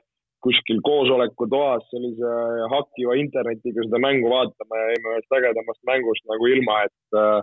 [0.45, 2.35] kuskil koosolekutoas sellise
[2.73, 7.41] hakkiva internetiga seda mängu vaatama ja jäime ühest ägedamast mängust nagu ilma, et äh,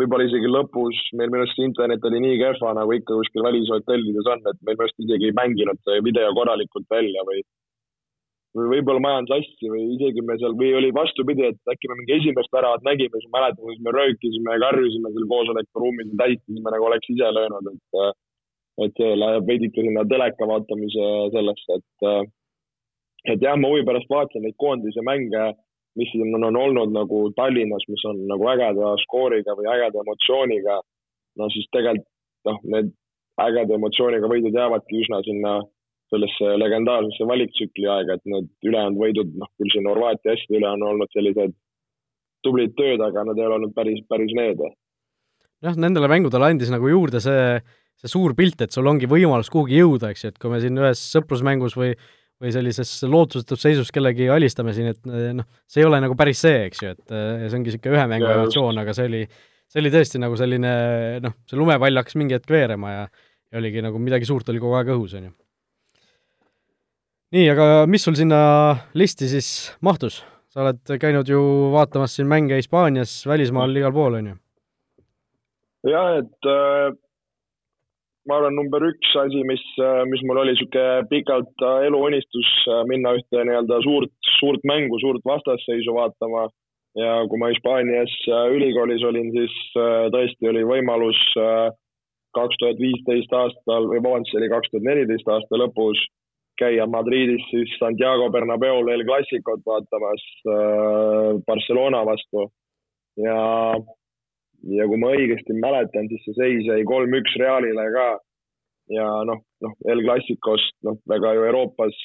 [0.00, 4.42] võib-olla isegi lõpus meil minu arust internet oli nii kehva, nagu ikka kuskil välishotellides on,
[4.44, 7.42] et meil minu arust isegi ei mänginud see video korralikult välja või
[8.56, 11.98] või võib-olla ma ajan sassi või isegi me seal või oli vastupidi, et äkki me
[11.98, 16.20] mingi esimest väravat nägime, siis ma mäletan, kuidas me röökisime ja karjusime seal koosolekuruumis ja
[16.22, 18.24] tähistasime nagu oleks ise löönud, et
[18.84, 22.08] et see läheb veidike sinna teleka vaatamise sellesse, et
[23.32, 25.44] et jah, ma huvi pärast vaatasin neid koondise mänge
[25.96, 30.80] mis siin on, on olnud nagu Tallinnas, mis on nagu ägeda skooriga või ägeda emotsiooniga,
[31.40, 32.12] no siis tegelikult
[32.48, 32.92] noh, need
[33.42, 35.56] ägeda emotsiooniga võidud jäävadki üsna sinna
[36.12, 40.84] sellesse legendaarsesse valiktsükli aega, et need ülejäänud võidud, noh küll siin Horvaatia asjade üle on
[40.92, 41.56] olnud sellised
[42.46, 44.62] tublid tööd, aga nad ei ole olnud päris, päris need.
[45.64, 47.58] jah, nendele mängudele andis nagu juurde see,
[47.98, 50.78] see suur pilt, et sul ongi võimalus kuhugi jõuda, eks ju, et kui me siin
[50.78, 51.96] ühes sõprusmängus või
[52.42, 56.42] või sellises lootusetus seisus kellegi alistame siin, et eh, noh, see ei ole nagu päris
[56.44, 59.22] see, eks ju, et eh, see ongi niisugune ühe mängu emotsioon, aga see oli,
[59.72, 60.74] see oli tõesti nagu selline
[61.24, 63.08] noh, see lumepall hakkas mingi hetk veerema ja
[63.46, 65.32] ja oligi nagu midagi suurt oli kogu aeg õhus, on ju.
[67.36, 68.40] nii, aga mis sul sinna
[68.98, 69.52] listi siis
[69.86, 70.22] mahtus?
[70.56, 71.38] sa oled käinud ju
[71.74, 74.38] vaatamas siin mänge Hispaanias, välismaal, igal pool, on ju?
[75.92, 76.94] jah, et äh
[78.26, 79.62] ma arvan, number üks asi, mis,
[80.10, 85.24] mis mul oli niisugune pikalt äh, eluunistus, äh, minna ühte nii-öelda suurt, suurt mängu, suurt
[85.26, 86.48] vastasseisu vaatama.
[86.96, 89.56] ja kui ma Hispaanias äh, ülikoolis olin, siis
[90.14, 91.18] tõesti oli võimalus
[92.36, 96.00] kaks tuhat viisteist aastal või vabandust, see oli kaks tuhat neliteist aasta lõpus
[96.56, 100.24] käia Madridis siis Santiago Bernabeul El Clasicut vaatamas
[101.48, 102.46] Barcelona vastu
[103.20, 103.36] ja
[104.76, 108.08] ja kui ma õigesti mäletan, siis see seis jäi kolm-üks Realile ka.
[108.94, 111.96] ja noh, noh El Clasicost, noh, väga ju Euroopas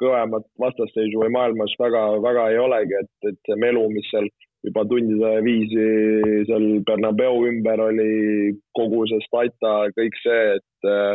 [0.00, 4.28] kõvemat vastasseisu või maailmas väga, väga ei olegi, et, et see melu, mis seal
[4.64, 11.14] juba tundide viisi seal Bernabeu ümber oli, kogu see stata, kõik see, et eh,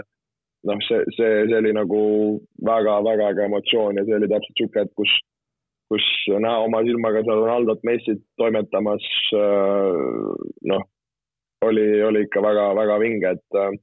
[0.69, 2.01] noh, see, see, see oli nagu
[2.65, 5.13] väga-väga äge emotsioon ja see oli täpselt niisugune hetk, kus,
[5.91, 6.05] kus
[6.41, 9.05] näha oma silmaga seal Ronaldot Messit toimetamas,
[9.37, 10.01] eh,
[10.71, 10.85] noh,
[11.65, 13.79] oli, oli ikka väga-väga vinge, et eh,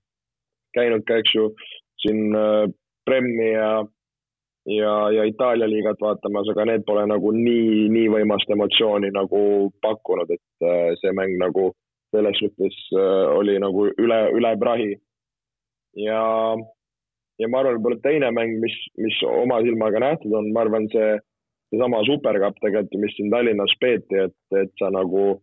[0.76, 1.50] käinud ka, eks ju,
[2.02, 2.32] siin
[3.06, 3.82] Premmi ja
[4.66, 10.30] ja, ja Itaalia liigat vaatamas, aga need pole nagu nii, nii võimast emotsiooni nagu pakkunud,
[10.30, 11.72] et äh, see mäng nagu
[12.14, 14.94] selles suhtes äh, oli nagu üle, üle prahi.
[15.98, 16.22] ja,
[17.38, 21.18] ja ma arvan, võib-olla teine mäng, mis, mis oma silmaga nähtud on, ma arvan, see,
[21.72, 25.40] seesama supercup tegelikult, mis siin Tallinnas peeti, et, et sa nagu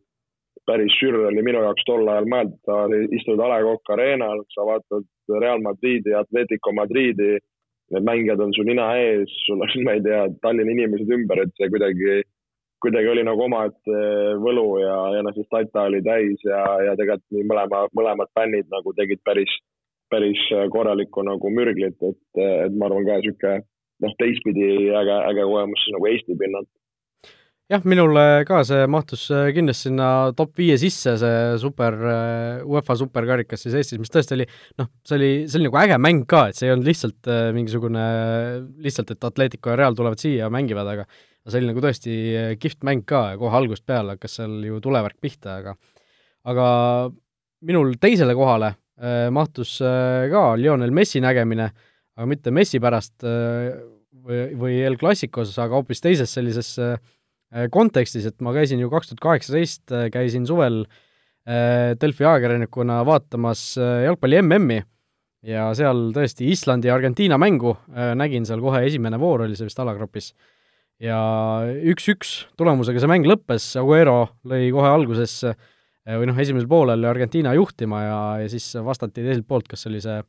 [0.70, 4.66] päris sür oli minu jaoks tol ajal mõelda, sa istud A Le Coq Arena'l, sa
[4.68, 5.08] vaatad
[5.42, 7.38] Real Madridi, Atletico Madridi
[7.90, 11.56] need mängijad on su nina ees, sul on, ma ei tea, Tallinna inimesed ümber, et
[11.58, 12.20] see kuidagi,
[12.84, 14.04] kuidagi oli nagu omaette
[14.44, 18.70] võlu ja, ja noh, see stata oli täis ja, ja tegelikult nii mõlema, mõlemad fännid
[18.76, 19.58] nagu tegid päris,
[20.14, 23.58] päris korralikku nagu mürglit, et, et ma arvan ka niisugune
[24.04, 26.70] noh, teistpidi äge, äge kogemus siis nagu Eesti pinnalt.
[27.70, 30.08] Jah, minule ka see mahtus äh, kindlasti sinna
[30.38, 34.48] top viie sisse, see super, äh, UEFA superkarikas siis Eestis, mis tõesti oli
[34.82, 37.52] noh, see oli, see oli nagu äge mäng ka, et see ei olnud lihtsalt äh,
[37.54, 38.08] mingisugune,
[38.82, 41.06] lihtsalt, et Atletico ja Real tulevad siia ja mängivad, aga
[41.46, 42.18] see oli nagu tõesti
[42.62, 45.78] kihvt mäng ka ja kohe algusest peale hakkas seal ju tulevärk pihta, aga
[46.50, 46.66] aga
[47.66, 51.70] minul teisele kohale äh, mahtus äh, ka Lionel Messi nägemine,
[52.20, 53.72] aga mitte Messi pärast äh,
[54.12, 56.98] või, või El Clasicos, aga hoopis teises sellises äh,
[57.72, 60.84] kontekstis, et ma käisin ju kaks tuhat kaheksateist, äh, käisin suvel
[61.50, 64.76] Delfi ajakirjanikuna vaatamas jalgpalli MM-i
[65.50, 67.72] ja seal tõesti Islandi ja Argentiina mängu
[68.20, 70.28] nägin seal kohe, esimene voor oli see vist alagrupis.
[71.02, 71.18] ja
[71.90, 75.40] üks-üks tulemusega see mäng lõppes, Aguero lõi kohe alguses
[76.06, 80.20] või noh, esimesel poolel Argentiina juhtima ja, ja siis vastati teiselt poolt, kas oli see
[80.20, 80.28] äh,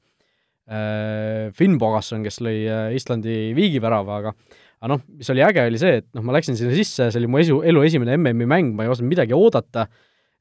[0.70, 2.58] Finn Bogasson, kes lõi
[2.94, 4.34] Islandi viigivärava, aga
[4.80, 7.28] aga noh, mis oli äge, oli see, et noh, ma läksin sinna sisse, see oli
[7.28, 9.84] mu esu, elu esimene MM-i mäng, ma ei osanud midagi oodata,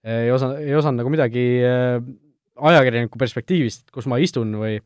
[0.07, 1.97] ei osanud, ei osanud nagu midagi äh,
[2.69, 4.77] ajakirjaniku perspektiivist, kus ma istun või,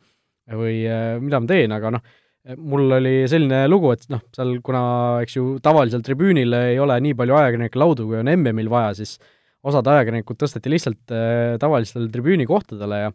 [0.50, 2.16] või äh, mida ma teen, aga noh,
[2.58, 4.82] mul oli selline lugu, et noh, seal kuna,
[5.24, 9.20] eks ju, tavaliselt tribüünil ei ole nii palju ajakirjanikke laudu, kui on MM-il vaja, siis
[9.64, 13.14] osad ajakirjanikud tõsteti lihtsalt äh, tavalistele tribüünikohtadele ja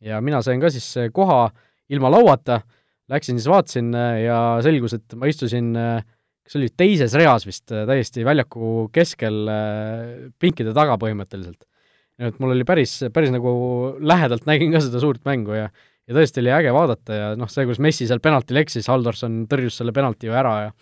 [0.00, 1.50] ja mina sain ka siis koha
[1.90, 2.60] ilma lauata
[3.10, 6.04] Läksin siis vaatasin äh, ja selgus, et ma istusin, äh,
[6.46, 9.50] kas oli teises reas vist, äh, täiesti väljaku keskel
[10.38, 11.66] pinkide taga põhimõtteliselt.
[12.20, 13.50] et mul oli päris, päris nagu
[14.04, 15.70] lähedalt nägin ka seda suurt mängu ja
[16.10, 19.78] ja tõesti oli äge vaadata ja noh, see, kuidas Messi seal penaltil eksis, Haldorson tõrjus
[19.78, 20.72] selle penalti ju ära ja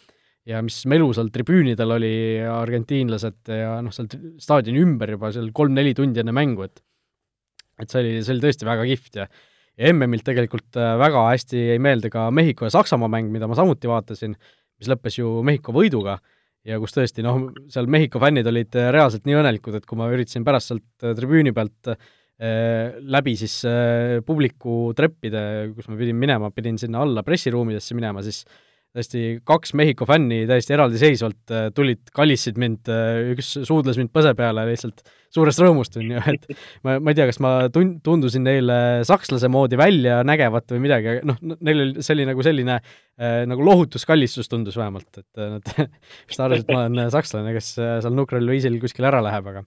[0.49, 2.15] ja mis melu seal tribüünidel oli,
[2.49, 4.09] argentiinlased ja noh, seal
[4.41, 6.83] staadioni ümber juba seal kolm-neli tundi enne mängu, et
[7.79, 9.29] et see oli, see oli tõesti väga kihvt ja
[9.79, 13.57] ja MM-ilt tegelikult äh, väga hästi jäi meelde ka Mehhiko ja Saksamaa mäng, mida ma
[13.59, 14.35] samuti vaatasin,
[14.79, 16.19] mis lõppes ju Mehhiko võiduga.
[16.67, 20.11] Ja kus tõesti noh, seal Mehhiko fännid olid äh, reaalselt nii õnnelikud, et kui ma
[20.13, 25.43] üritasin pärast sealt äh, tribüüni pealt äh, läbi siis äh, publiku treppide,
[25.77, 28.43] kus ma pidin minema, pidin sinna alla pressiruumidesse minema, siis
[28.97, 34.33] tõesti kaks Mehhiko fänni täiesti eraldiseisvalt äh, tulid, kallistasid mind, äh, üks suudles mind põse
[34.39, 35.03] peale lihtsalt
[35.35, 36.47] suurest rõõmust, on ju, et
[36.87, 41.19] ma, ma ei tea, kas ma tun-, tundusin neile sakslase moodi välja nägevat või midagi,
[41.29, 45.73] noh, neil oli, see oli nagu selline äh, nagu lohutuskallistus tundus vähemalt, et äh, nad
[46.31, 49.67] vist arvasid, et ma olen sakslane, kes seal nukral viisil kuskile ära läheb, aga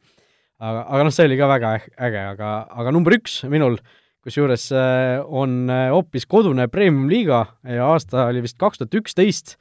[0.62, 1.76] aga, aga noh, see oli ka väga
[2.10, 7.88] äge, aga, aga number üks minul äh, kusjuures äh, on äh, hoopis kodune premium-liiga ja
[7.90, 9.56] aasta oli vist kaks tuhat üksteist,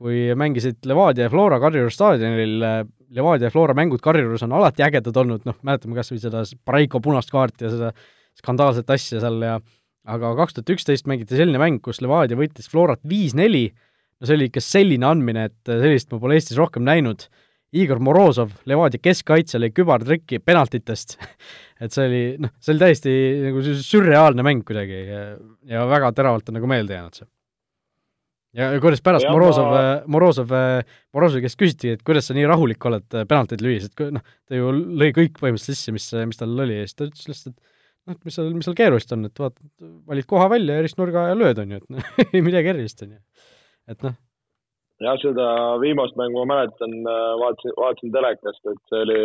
[0.00, 2.78] kui mängisid Levadia ja Flora Kadrioru staadionil, äh,
[3.16, 7.02] Levadia ja Flora mängud Kadriorus on alati ägedad olnud, noh, mäletame kas või seda Paraiko
[7.04, 7.92] punast kaarti ja seda
[8.40, 9.58] skandaalset asja seal ja
[10.08, 13.68] aga kaks tuhat üksteist mängiti selline mäng, kus Levadia võitis Florat viis-neli,
[14.16, 17.28] no see oli ikka selline andmine, et sellist ma pole Eestis rohkem näinud
[17.76, 21.14] Igor Morozov, Levadia keskkaitse lõi kübartrikki penaltitest
[21.82, 23.12] et see oli, noh, see oli täiesti
[23.44, 25.20] nagu sürreaalne mäng kuidagi ja,
[25.70, 27.28] ja väga teravalt on nagu meelde jäänud see.
[28.58, 30.54] ja kuidas pärast ja Morozov ma..., Morozov,
[31.14, 34.72] Morozovi käest küsiti, et kuidas sa nii rahulik oled penaltid lüües, et noh, ta ju
[34.74, 38.18] lõi kõik põhimõtteliselt sisse, mis, mis tal oli ja siis ta ütles lihtsalt, et noh,
[38.18, 39.70] et mis seal, mis seal keerulist on, et vaata,
[40.10, 43.22] valid koha välja, ristnurga ja lööd, on ju, et noh, ei midagi erilist, on ju.
[43.94, 44.18] et noh
[45.04, 45.46] jah, seda
[45.82, 49.20] viimast mängu ma mäletan, äh, vaatasin, vaatasin telekast, et see oli,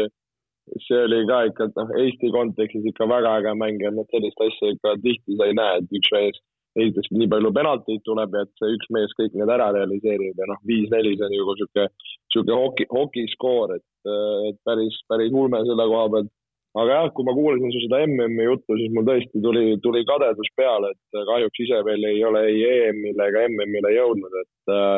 [0.88, 4.74] see oli ka ikka, noh, Eesti kontekstis ikka väga äge mäng ja noh, sellist asja
[4.76, 6.44] ikka tihti sa ei näe, et üks mees
[6.76, 10.48] esiteks nii palju penalteid tuleb ja et see üks mees kõik need ära realiseerib ja
[10.52, 11.86] noh, viis-neli, see on ju sihuke,
[12.34, 14.10] sihuke hoki, hokiskoor, et,
[14.50, 16.32] et päris, päris ulme selle koha pealt.
[16.76, 20.50] aga jah, kui ma kuulasin su seda MM-i juttu, siis mul tõesti tuli, tuli kadedus
[20.60, 24.98] peale, et kahjuks ise veel ei ole ei EM-ile ega MM-ile jõudnud, et äh,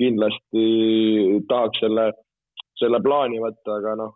[0.00, 0.66] kindlasti
[1.48, 2.10] tahaks selle,
[2.80, 4.14] selle plaani võtta, aga noh,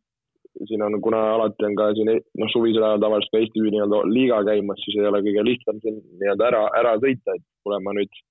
[0.67, 4.41] siin on, kuna alati on ka siin noh, suvisel ajal tavaliselt ka Eesti nii-öelda liiga
[4.49, 8.23] käimas, siis ei ole kõige lihtsam siin nii-öelda ära, ära sõita, et kuule, ma nüüd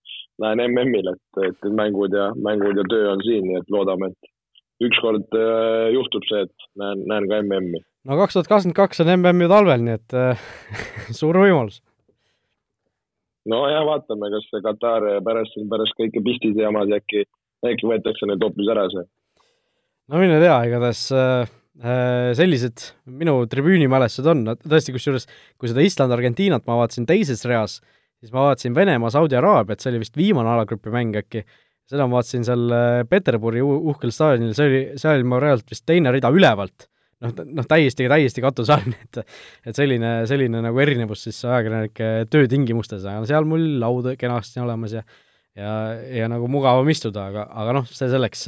[0.44, 4.88] lähen MM-ile, et, et mängud ja, mängud ja töö on siin, nii et loodame, et
[4.88, 7.82] ükskord äh, juhtub see, et näen, näen ka MM-i.
[8.08, 10.48] no kaks tuhat kakskümmend kaks on MM ju talvel, nii et äh,
[11.20, 11.82] suur võimalus.
[13.50, 17.26] Nojah, vaatame, kas see Katar pärast, pärast kõike pistid ja jamad äkki,
[17.68, 19.08] äkki võetakse nüüd hoopis ära see.
[20.08, 25.28] no mine tea, igatahes äh Äh, sellised minu tribüünimälestused on, tõesti, kusjuures
[25.62, 27.76] kui seda Island-Argentiinat ma vaatasin teises reas,
[28.18, 31.44] siis ma vaatasin Venemaa-Saudi Araabiat, see oli vist viimane alagrupi mäng äkki,
[31.86, 36.16] seda ma vaatasin seal äh, Peterburi uhkel staadionil, see oli, seal ma reaalselt vist teine
[36.16, 36.88] rida ülevalt.
[37.26, 39.22] Noh, noh täiesti, täiesti katuse all, et
[39.68, 45.06] et selline, selline nagu erinevus siis ajakirjanike töötingimustes, aga seal mul laud kenasti olemas ja
[45.58, 45.72] ja,
[46.14, 48.48] ja nagu mugavam istuda, aga, aga noh, see selleks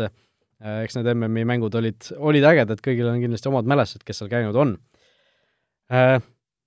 [0.60, 4.58] eks need MM-i mängud olid, olid ägedad, kõigil on kindlasti omad mälestused, kes seal käinud
[4.60, 4.76] on.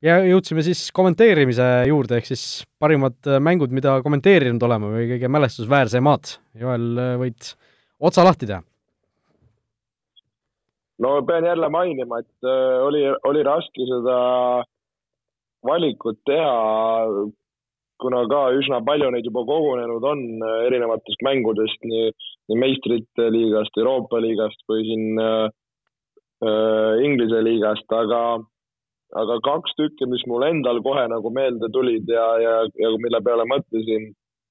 [0.03, 6.33] Ja jõudsime siis kommenteerimise juurde, ehk siis parimad mängud, mida kommenteerinud oleme või kõige mälestusväärsemad.
[6.59, 6.89] Joel,
[7.21, 7.53] võid
[8.03, 8.65] otsa lahti teha?
[11.03, 12.51] No pean jälle mainima, et
[12.87, 14.19] oli, oli raske seda
[15.67, 16.53] valikut teha
[18.03, 22.09] kuna ka üsna palju neid juba kogunenud on äh, erinevatest mängudest, nii,
[22.51, 25.45] nii meistrite liigast, Euroopa liigast kui siin äh,
[26.47, 28.23] äh, Inglise liigast, aga,
[29.23, 33.47] aga kaks tükki, mis mul endal kohe nagu meelde tulid ja, ja, ja mille peale
[33.55, 34.11] mõtlesin,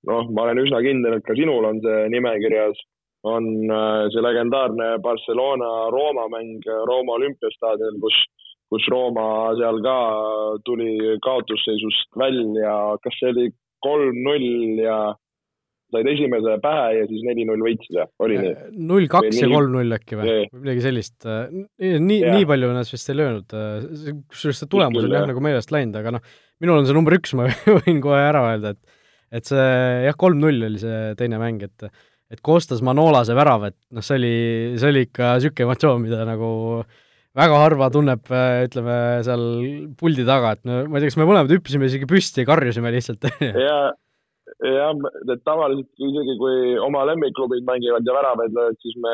[0.09, 2.79] noh, ma olen üsna kindel, et ka sinul on see nimekirjas,
[3.27, 8.21] on äh, see legendaarne Barcelona-Rooma mäng Rooma olümpiastaadionil, kus
[8.71, 9.97] kus Rooma seal ka
[10.63, 13.49] tuli kaotusseisust välja, kas see oli
[13.83, 14.95] kolm-null ja
[15.91, 18.53] said esimese pähe ja siis neli-null võitsid või, oli nii?
[18.91, 21.17] null kaks ja kolm-null äkki või, või midagi sellist.
[21.27, 23.57] nii, nii palju ennast vist ei löönud,
[24.31, 25.27] kusjuures see tulemus on jah.
[25.27, 26.31] nagu meelest läinud, aga noh,
[26.63, 27.49] minul on see number üks, ma
[27.81, 28.97] võin kohe ära öelda, et
[29.31, 29.67] et see
[30.07, 31.91] jah, kolm-null oli see teine mäng, et
[32.31, 34.35] et Kostas Manolase värav, et noh, see oli,
[34.79, 36.51] see oli ikka niisugune emotsioon, mida nagu
[37.37, 38.31] väga harva tunneb,
[38.67, 38.95] ütleme,
[39.27, 39.43] seal
[39.99, 42.93] puldi taga, et no ma ei tea, kas me mõlemad hüppasime isegi püsti ja karjusime
[42.95, 43.27] lihtsalt.
[44.61, 49.13] Ja, et tavaliselt isegi kui oma lemmikklubid mängivad ja väravaid löövad, siis me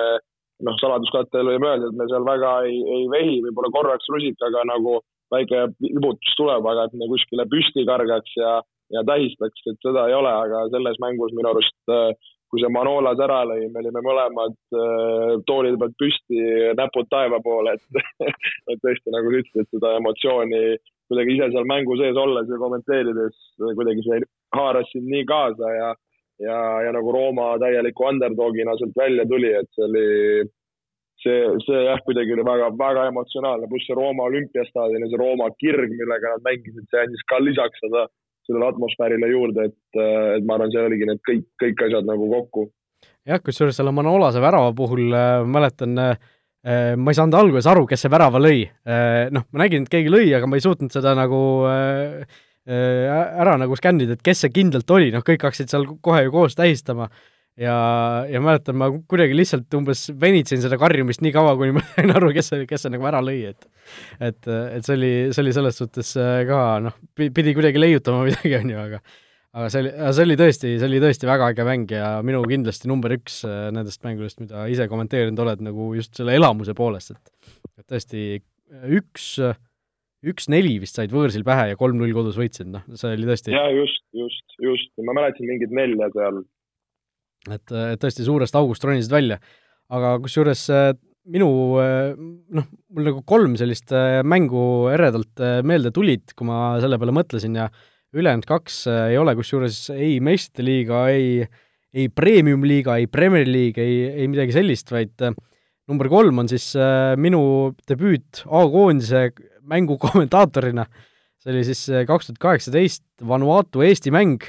[0.66, 4.98] noh, saladuskattel võime öelda, et me seal väga ei, ei vehi, võib-olla korraks rusikaga nagu
[5.34, 8.58] väike vibutus tuleb, aga et me kuskile püsti kargaks ja,
[8.96, 12.10] ja tähistaks, et seda ei ole, aga selles mängus minu arust äh,
[12.48, 16.44] kui see Manolas ära lõi, me olime mõlemad äh, toolide pealt püsti,
[16.80, 18.02] näpud taeva poole, et
[18.72, 20.64] et tõesti, nagu sa ütlesid, seda emotsiooni
[21.08, 24.22] kuidagi ise seal mängu sees olles ja kommenteerides kuidagi see
[24.56, 25.94] haaras sind nii kaasa ja
[26.40, 30.06] ja, ja nagu Rooma täieliku underdogina sealt välja tuli, et see oli,
[31.24, 35.50] see, see jah, kuidagi oli väga, väga emotsionaalne, pluss see Rooma olümpiastaadion ja see Rooma
[35.62, 38.08] kirg, millega nad mängisid, see andis ka lisaks seda
[38.48, 42.66] sellele atmosfäärile juurde, et, et ma arvan, seal oligi need kõik, kõik asjad nagu kokku.
[43.28, 46.18] jah, kusjuures selle Manolase värava puhul äh, mäletan äh,
[46.98, 49.30] ma ei saanud alguses aru, kes see värava lõi äh,.
[49.34, 51.40] Noh, ma nägin, et keegi lõi, aga ma ei suutnud seda nagu
[51.70, 52.24] äh,
[52.68, 56.34] äh, ära nagu skännida, et kes see kindlalt oli, noh, kõik hakkasid seal kohe ju
[56.34, 57.12] koos tähistama
[57.62, 57.76] ja,
[58.30, 62.32] ja mäletan, ma kuidagi lihtsalt umbes venitsin seda karjumist nii kaua, kuni ma sain aru,
[62.36, 63.70] kes see, kes see nagu ära lõi, et
[64.20, 68.58] et, et see oli, see oli selles suhtes äh, ka noh, pidi kuidagi leiutama midagi,
[68.60, 69.02] on ju, aga
[69.58, 72.92] aga see oli, see oli tõesti, see oli tõesti väga äge mäng ja minu kindlasti
[72.92, 77.56] number üks äh, nendest mängudest, mida ise kommenteerinud oled, nagu just selle elamuse poolest, et
[77.78, 78.22] et tõesti
[78.98, 79.26] üks,
[80.28, 84.04] üks-neli vist said võõrsil pähe ja kolm-null kodus võitsid, noh, see oli tõesti jaa, just,
[84.18, 86.42] just, just, ma mäletasin mingit nelja seal
[87.56, 89.40] et, et tõesti suurest august ronisid välja.
[89.94, 90.90] aga kusjuures äh,
[91.32, 93.94] minu äh, noh, mul nagu kolm sellist
[94.28, 97.70] mängu eredalt meelde tulid, kui ma selle peale mõtlesin ja
[98.18, 101.44] ülejäänud kaks ei ole kusjuures ei meistrite liiga, ei,
[101.94, 105.28] ei premium-liiga, ei Premier League, ei, ei midagi sellist, vaid
[105.88, 106.72] number kolm on siis
[107.20, 109.28] minu debüüt A-koondise
[109.68, 110.88] mängu kommentaatorina.
[111.38, 114.48] see oli siis kaks tuhat kaheksateist Vanuatu Eesti mäng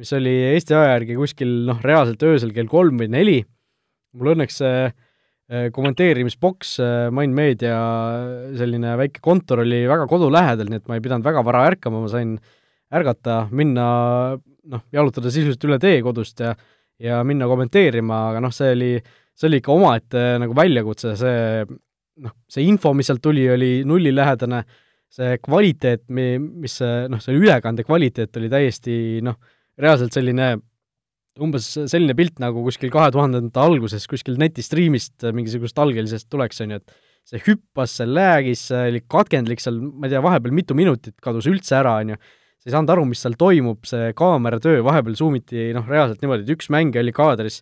[0.00, 3.38] mis oli Eesti aja järgi kuskil noh, reaalselt öösel kell kolm või neli,
[4.16, 7.76] mul õnneks see äh, kommenteerimisboks, äh, Mindmedia
[8.58, 12.02] selline väike kontor oli väga kodu lähedal, nii et ma ei pidanud väga vara ärkama,
[12.04, 12.38] ma sain
[12.90, 13.86] ärgata, minna
[14.40, 16.54] noh, jalutada sisuliselt üle tee kodust ja
[17.00, 18.90] ja minna kommenteerima, aga noh, see oli,
[19.32, 21.62] see oli ikka omaette nagu väljakutse, see
[22.20, 24.58] noh, see info, mis sealt tuli, oli nullilähedane,
[25.10, 28.94] see kvaliteet, mi-, mis see noh, see ülekande kvaliteet oli täiesti
[29.24, 29.38] noh,
[29.80, 30.54] reaalselt selline
[31.40, 36.80] umbes selline pilt, nagu kuskil kahe tuhandendate alguses kuskil netistriimist mingisugusest algelisest tuleks, on ju,
[36.80, 36.96] et
[37.30, 41.48] see hüppas, see läägis, see oli katkendlik seal, ma ei tea, vahepeal mitu minutit kadus
[41.50, 42.18] üldse ära, on ju,
[42.60, 46.52] sa ei saanud aru, mis seal toimub, see kaameratöö, vahepeal suumiti noh, reaalselt niimoodi, et
[46.56, 47.60] üks mängija oli kaadris,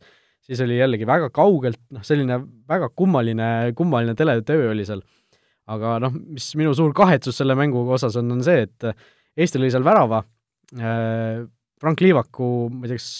[0.48, 2.40] siis oli jällegi väga kaugelt, noh, selline
[2.70, 5.04] väga kummaline, kummaline teletöö oli seal.
[5.68, 8.90] aga noh, mis minu suur kahetsus selle mängu osas on, on see, et
[9.38, 10.22] Eesti lõi seal värava
[10.80, 11.44] äh,,
[11.78, 13.10] Frank Liivaku, ma ei tea, kas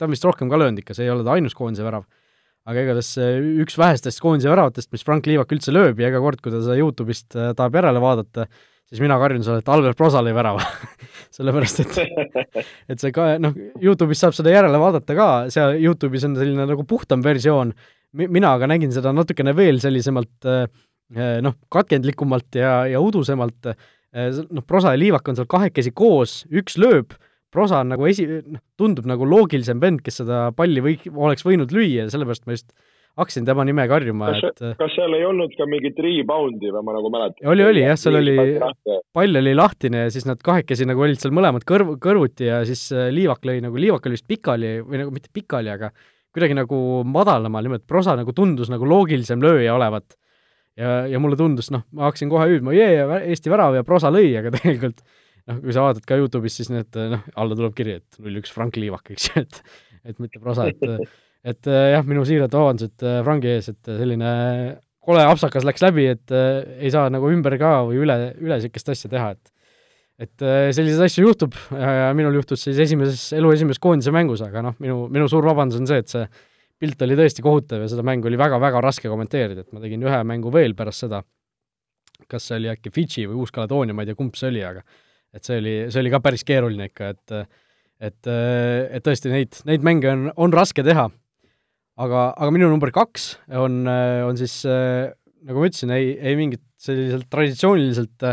[0.00, 2.08] ta on vist rohkem ka löönud ikka, see ei ole ta ainus koondise värav.
[2.70, 3.14] aga igatahes
[3.64, 6.76] üks vähestest koondise väravatest, mis Frank Liivak üldse lööb ja iga kord, kui ta seda
[6.78, 8.44] Youtube'ist äh, tahab järele vaadata,
[8.86, 10.66] siis mina karjun seal, et Albert Prosa lõi värava
[11.36, 11.96] sellepärast, et
[12.92, 16.84] et see ka, noh, Youtube'is saab seda järele vaadata ka, seal Youtube'is on selline nagu
[16.88, 17.72] puhtam versioon,
[18.20, 20.68] mina aga nägin seda natukene veel sellisemalt eh,
[21.42, 27.16] noh, katkendlikumalt ja, ja udusemalt, noh, Prosa ja Liivak on seal kahekesi koos, üks lööb,
[27.50, 31.72] Prosa on nagu esi-, noh, tundub nagu loogilisem vend, kes seda palli või oleks võinud
[31.74, 32.70] lüüa ja sellepärast ma just
[33.18, 37.10] hakkasin tema nime karjuma, et kas seal ei olnud ka mingit rebound'i või ma nagu
[37.12, 37.48] mäletan?
[37.52, 38.36] oli, oli jah, seal oli,
[39.16, 42.86] pall oli lahtine ja siis nad kahekesi nagu olid seal mõlemad kõrv, kõrvuti ja siis
[42.94, 45.90] äh, Liivak lõi nagu, Liivak oli vist pikali või nagu mitte pikali, aga
[46.30, 50.14] kuidagi nagu madalamal, niimoodi Prosa nagu tundus nagu loogilisem lööja olevat.
[50.78, 54.30] ja, ja mulle tundus, noh, ma hakkasin kohe hüüdma, jee, Eesti värav ja Prosa lõi,
[54.38, 55.02] aga tegelikult
[55.50, 58.52] noh, kui sa vaatad ka Youtube'is, siis need noh, alla tuleb kiri, et null üks
[58.54, 59.62] Frank Liivak, eks ju, et
[60.08, 60.80] et mitte Prosa, et
[61.50, 64.32] et äh, jah, minu siirad vabandused äh, Frangi ees, et selline
[65.04, 69.10] kole apsakas läks läbi, et ei saa nagu ümber ka või üle, üle niisugust asja
[69.12, 69.56] teha, et
[70.20, 70.42] et
[70.76, 75.06] selliseid asju juhtub ja minul juhtus siis esimeses, elu esimeses koondise mängus, aga noh, minu,
[75.08, 76.26] minu suur vabandus on see, et see
[76.80, 80.20] pilt oli tõesti kohutav ja seda mängu oli väga-väga raske kommenteerida, et ma tegin ühe
[80.28, 81.22] mängu veel pärast seda,
[82.30, 84.84] kas see oli äkki Fidži või Uus-Kaledoonia, ma ei tea, kumb see oli, aga
[85.36, 87.36] et see oli, see oli ka päris keeruline ikka, et
[88.00, 88.28] et,
[88.96, 91.10] et tõesti neid, neid mänge on, on raske teha.
[92.00, 97.28] Aga, aga minu number kaks on, on siis nagu ma ütlesin, ei, ei mingit selliselt
[97.32, 98.24] traditsiooniliselt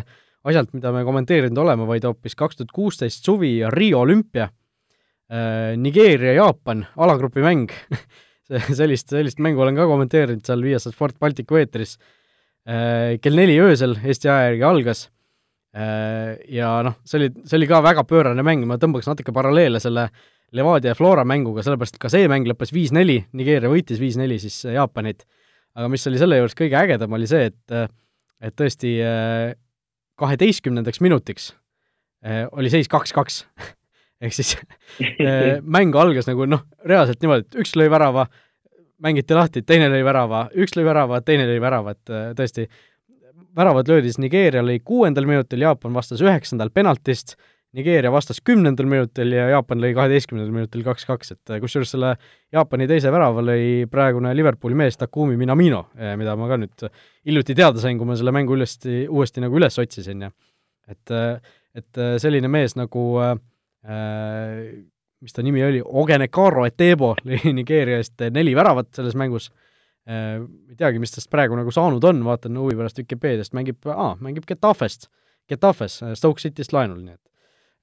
[0.48, 4.48] asjalt, mida me kommenteerinud oleme, vaid hoopis kaks tuhat kuusteist suvi ja Rio olümpia,
[5.84, 7.76] Nigeeria-Jaapan alagrupi mäng.
[8.48, 11.98] Sellist, sellist mängu olen ka kommenteerinud seal Viasat Sport Balticu eetris.
[12.64, 15.02] kell neli öösel Eesti aja järgi algas
[15.78, 20.08] ja noh, see oli, see oli ka väga pöörane mäng, ma tõmbaks natuke paralleele selle
[20.08, 20.22] äh,
[20.52, 24.62] Levadia ja Flora mänguga, sellepärast et ka see mäng lõppes viis-neli, Nigeeria võitis viis-neli siis
[24.66, 25.26] äh, Jaapanit,
[25.76, 27.90] aga mis oli selle juures kõige ägedam, oli see, et äh,
[28.48, 29.56] et tõesti äh,
[30.22, 31.52] kaheteistkümnendaks minutiks
[32.28, 33.44] oli seis kaks-kaks
[34.26, 34.56] ehk siis
[35.76, 38.26] mäng algas nagu noh, reaalselt niimoodi, et üks lõi värava,
[39.04, 42.66] mängiti lahti, teine lõi värava, üks lõi värava, teine lõi värava, et tõesti,
[43.58, 47.36] väravad löödi siis Nigeeria lõi kuuendal minutil, Jaapan vastas üheksandal penaltist,
[47.78, 52.14] Nigeeria vastas kümnendal minutil ja Jaapan lõi kaheteistkümnendal minutil kaks-kaks, et äh, kusjuures selle
[52.54, 56.88] Jaapani teise värava lõi praegune Liverpooli mees Takumi Minamino, äh, mida ma ka nüüd
[57.28, 60.32] hiljuti teada sain, kui ma selle mängu uuesti, uuesti nagu üles otsisin ja
[60.88, 63.36] et, äh, et selline mees nagu äh,
[65.22, 69.50] mis ta nimi oli, Ogenekaro Etebo lõi Nigeeria eest neli väravat selles mängus.
[69.50, 69.67] äh,,
[70.08, 74.46] ei teagi, mis tast praegu nagu saanud on, vaatan huvi pärast Vikipeediast, mängib, aa, mängib
[74.48, 75.10] Getafest,
[75.52, 77.24] Getafes, Stoke Cityst laenul, nii et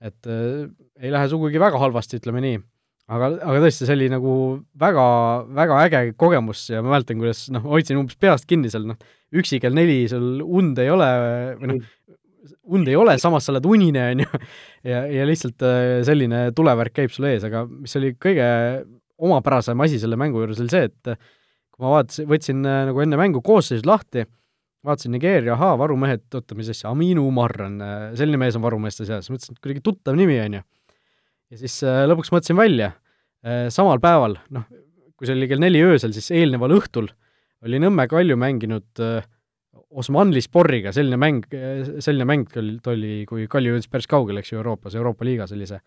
[0.04, 0.64] et äh,
[1.00, 2.60] ei lähe sugugi väga halvasti, ütleme nii.
[3.14, 4.34] aga, aga tõesti, see oli nagu
[4.80, 5.04] väga,
[5.56, 8.98] väga äge kogemus ja ma mäletan, kuidas noh, hoidsin umbes peast kinni seal, noh,
[9.36, 11.08] üksi kell neli sul und ei ole
[11.60, 11.92] või noh,
[12.76, 14.42] und ei ole, samas sa oled unine, on ju,
[14.92, 18.48] ja, ja lihtsalt äh, selline tulevärk käib sul ees, aga mis oli kõige
[19.24, 21.14] omapärasem asi selle mängu juures, oli see, et
[21.74, 24.24] kui ma vaatasin, võtsin äh, nagu enne mängu koosseisud lahti,
[24.86, 29.06] vaatasin Nigeeria, ahaa, varumehed, oota, mis asja, Aminu Umar on, äh, selline mees on varumeeste
[29.08, 30.64] seas, mõtlesin, et kuidagi tuttav nimi, on ju.
[31.50, 32.94] ja siis äh, lõpuks mõtlesin välja,
[33.74, 34.62] samal päeval, noh,
[35.20, 37.10] kui see oli kell neli öösel, siis eelneval õhtul
[37.64, 39.02] oli Nõmme Kalju mänginud
[40.00, 41.44] Osmanli Sporriga, selline mäng,
[42.00, 45.82] selline mäng oli, oli, kui Kalju jõudis päris kaugele, eks ju, Euroopas, Euroopa liiga sellise.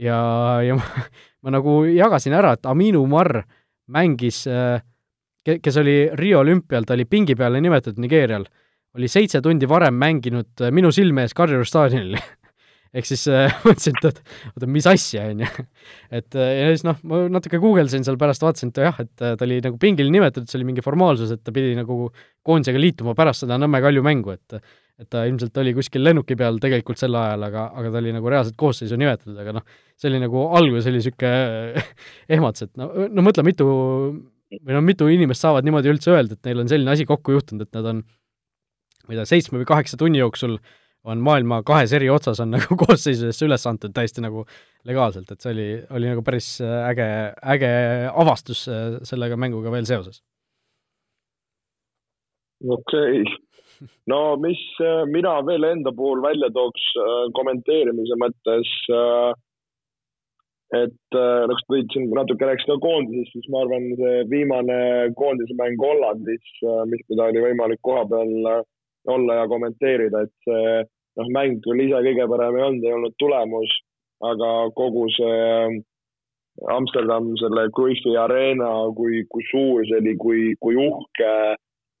[0.00, 0.16] ja,
[0.64, 1.04] ja ma,
[1.44, 3.42] ma nagu jagasin ära, et Aminu Umar
[3.92, 4.80] mängis äh,
[5.46, 8.46] kes oli Rio olümpial, ta oli pingi peale nimetatud Nigeerial,
[8.98, 12.16] oli seitse tundi varem mänginud äh, minu silme ees Kadrioru staadionil
[12.96, 14.20] ehk siis äh, mõtlesin, et
[14.54, 15.68] oota, mis asja, on ju.
[16.20, 19.46] et äh, ja siis noh, ma natuke guugeldasin seal pärast, vaatasin, et jah, et ta
[19.46, 22.08] oli nagu pingil nimetatud, see oli mingi formaalsus, et ta pidi nagu
[22.46, 24.60] koondisega liituma pärast seda Nõmme Kalju mängu, et
[24.98, 28.30] et ta ilmselt oli kuskil lennuki peal tegelikult sel ajal, aga, aga ta oli nagu
[28.32, 31.84] reaalselt koosseisu nimetatud, aga noh, see oli nagu alguses oli niisugune
[32.34, 33.68] ehmatus, et no, no mõtle, mitu
[34.56, 37.66] või noh, mitu inimest saavad niimoodi üldse öelda, et neil on selline asi kokku juhtunud,
[37.66, 38.02] et nad on
[39.08, 40.58] ma ei tea, seitsme või kaheksa tunni jooksul
[41.08, 44.44] on maailma kahes eri otsas on nagu koosseisudesse üles antud täiesti nagu
[44.88, 47.08] legaalselt, et see oli, oli nagu päris äge,
[47.56, 47.72] äge
[48.12, 48.66] avastus
[49.08, 50.22] sellega mänguga veel seoses.
[52.64, 54.60] okei okay., no mis
[55.12, 56.88] mina veel enda puhul välja tooks
[57.36, 59.36] kommenteerimise mõttes äh,
[60.76, 64.78] et äh, nagu sa tõid siin natuke rääkisid ka koondisest, siis ma arvan, see viimane
[65.16, 68.64] koondise mäng Hollandis, äh, mis, mida oli võimalik koha peal äh,
[69.08, 70.82] olla ja kommenteerida, et see
[71.20, 73.72] noh, mäng küll ise kõige parem ei olnud, ei olnud tulemus,
[74.28, 75.80] aga kogu see
[76.74, 81.32] Amsterdam, selle Cruyffi Arena, kui, kui suur see oli, kui, kui uhke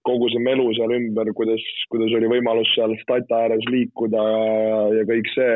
[0.08, 1.62] kogu see melu seal ümber, kuidas,
[1.92, 5.52] kuidas oli võimalus seal stata ääres liikuda ja, ja kõik see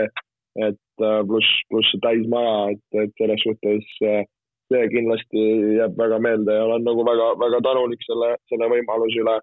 [0.60, 4.24] et äh, pluss, pluss see täismaja, et, et selles suhtes äh,
[4.72, 5.44] see kindlasti
[5.78, 9.36] jääb väga meelde ja olen nagu väga, väga tänulik selle, selle võimaluse üle.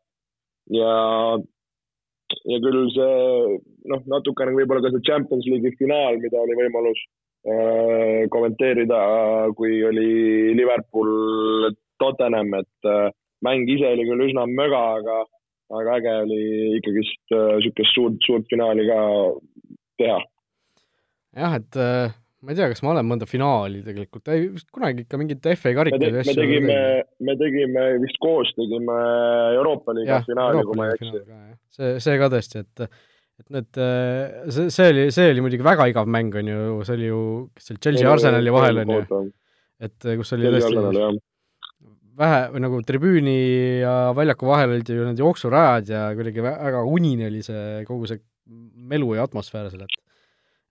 [0.77, 0.93] ja,
[2.51, 3.57] ja küll see
[3.91, 7.01] noh, natukene võib-olla ka see Champions League'i finaal, mida oli võimalus
[7.49, 9.01] äh, kommenteerida,
[9.57, 10.09] kui oli
[10.57, 13.09] Liverpool Tottenham, et äh,
[13.45, 15.21] mäng ise oli küll üsna möga, aga,
[15.81, 16.41] aga äge oli
[16.79, 18.99] ikkagist niisugust äh, suurt, suurt finaali ka
[20.01, 20.19] teha
[21.37, 25.05] jah, et äh, ma ei tea, kas ma olen mõnda finaali tegelikult, ei vist kunagi
[25.05, 26.33] ikka mingit FA karikaid ja asju.
[26.33, 26.79] me tegime,
[27.27, 28.97] me tegime vist koos tegime
[29.57, 31.23] Euroopa liiga finaali, kui ma ei eksi.
[31.75, 32.89] see, see ka tõesti, et
[33.39, 36.97] et need, äh, see, see oli, see oli muidugi väga igav mäng, on ju, see
[36.97, 37.19] oli ju,
[37.55, 39.25] kes seal Chelsea ja Arsenali vahel on ju,
[39.87, 41.19] et äh, kus oli tõesti
[42.19, 43.37] vähe, või nagu tribüüni
[43.79, 48.19] ja väljaku vahel olid ju need jooksurajad ja kuidagi väga unine oli see, kogu see
[48.89, 49.98] melu ja atmosfäär seal, et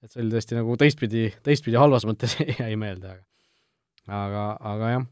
[0.05, 3.25] et see oli tõesti nagu teistpidi, teistpidi halvas mõttes jäi meelde, aga
[4.09, 5.07] aga, aga jah.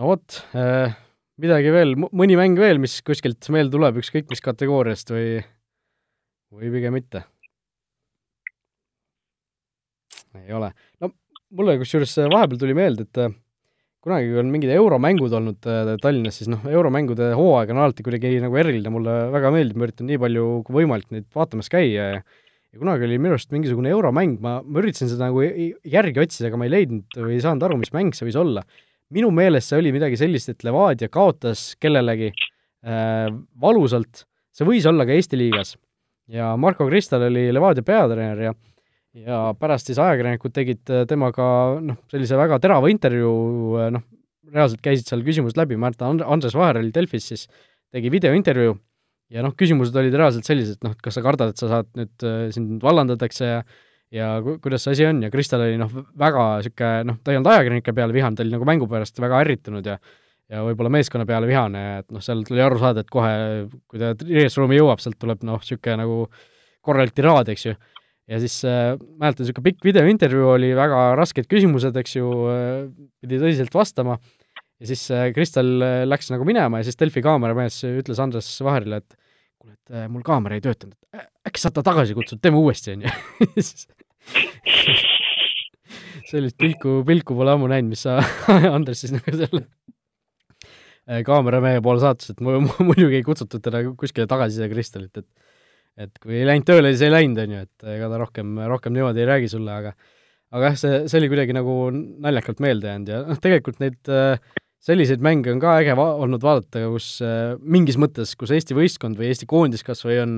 [0.00, 0.96] no vot äh,,
[1.42, 5.40] midagi veel, mõni mäng veel, mis kuskilt meelde tuleb, ükskõik mis kategooriast või,
[6.54, 7.26] või pigem mitte?
[10.36, 10.68] ei ole.
[11.00, 11.14] no
[11.56, 13.34] mulle kusjuures vahepeal tuli meelde, et äh,
[14.04, 18.36] kunagi, kui on mingid euromängud olnud äh, Tallinnas, siis noh, euromängude hooaeg on alati kuidagi
[18.42, 22.20] nagu eriline, mulle väga meeldib, ma üritan nii palju kui võimalik neid vaatamas käia ja
[22.76, 26.60] ja kunagi oli minu arust mingisugune euromäng, ma, ma üritasin seda nagu järgi otsida, aga
[26.60, 28.62] ma ei leidnud või ei saanud aru, mis mäng see võis olla.
[29.14, 33.30] minu meelest see oli midagi sellist, et Levadia kaotas kellelegi äh,
[33.62, 35.76] valusalt, see võis olla ka Eesti liigas.
[36.28, 38.54] ja Marko Kristal oli Levadia peatreener ja
[39.16, 41.46] ja pärast siis ajakirjanikud tegid äh, temaga
[41.80, 44.04] noh, sellise väga terava intervjuu, äh, noh,
[44.52, 47.46] reaalselt käisid seal küsimused läbi, mäletan, Andres Vaher oli Delfis siis,
[47.94, 48.76] tegi videointervjuu
[49.32, 52.46] ja noh, küsimused olid reaalselt sellised, noh, kas sa kardad, et sa saad nüüd, äh,
[52.54, 53.58] sind vallandatakse ja
[54.14, 57.40] ja ku-, kuidas see asi on ja Kristel oli noh, väga niisugune noh, ta ei
[57.40, 59.98] olnud ajakirjanike peale vihane, ta oli nagu mängu pärast väga ärritunud ja
[60.46, 63.32] ja võib-olla meeskonna peale vihane, et noh, seal tuli aru saada, et kohe,
[63.90, 66.18] kui ta riiesruumi jõuab, sealt tuleb noh, niisugune nagu
[66.86, 67.74] korralik tiraad, eks ju.
[68.30, 72.86] ja siis äh, mäletan, niisugune pikk videointervjuu oli, väga rasked küsimused, eks ju äh,,
[73.18, 74.20] pidi tõsiselt vastama
[74.80, 79.00] ja siis äh, Kristel äh, läks nagu minema ja siis Delfi kaameramees ütles Andres Vaherile,
[79.02, 79.16] et
[79.58, 80.96] kuule, et äh, mul kaamera ei töötanud,
[81.48, 83.10] äkki saad ta tagasi kutsuda, teeme uuesti, on ju.
[86.30, 88.18] sellist pilku, pilku pole ammu näinud, mis sa,
[88.76, 89.64] Andres, siis nagu selle
[91.26, 95.28] kaameramehe poole saatus, et muidugi ei kutsutud teda kuskile tagasi, seda Kristelit, et
[95.96, 98.92] et kui ei läinud tööle, siis ei läinud, on ju, et ega ta rohkem, rohkem
[98.92, 99.94] niimoodi ei räägi sulle, aga
[100.52, 104.36] aga jah, see, see oli kuidagi nagu naljakalt meelde jäänud ja noh, tegelikult neid äh,
[104.86, 109.18] selliseid mänge on ka äge va olnud vaadata, kus äh, mingis mõttes, kus Eesti võistkond
[109.18, 110.36] või Eesti koondis kas või on,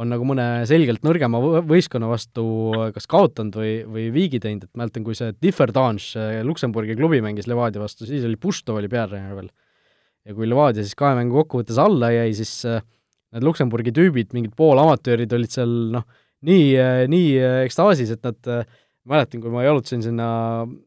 [0.00, 2.46] on nagu mõne selgelt nõrgema võistkonna vastu
[2.94, 7.48] kas kaotanud või, või viigi teinud, et mäletan, kui see Differdange äh, Luksemburgi klubi mängis
[7.50, 9.52] Levadia vastu, siis oli Puštov oli peatreener veel.
[10.24, 12.82] ja kui Levadia siis kahe mängu kokkuvõttes alla jäi, siis äh,
[13.34, 16.06] need Luksemburgi tüübid, mingid poolamatöörid olid seal noh,
[16.44, 18.64] nii, äh, nii äh, ekstaasis, et nad äh,
[19.08, 20.26] mäletan, kui ma jalutasin sinna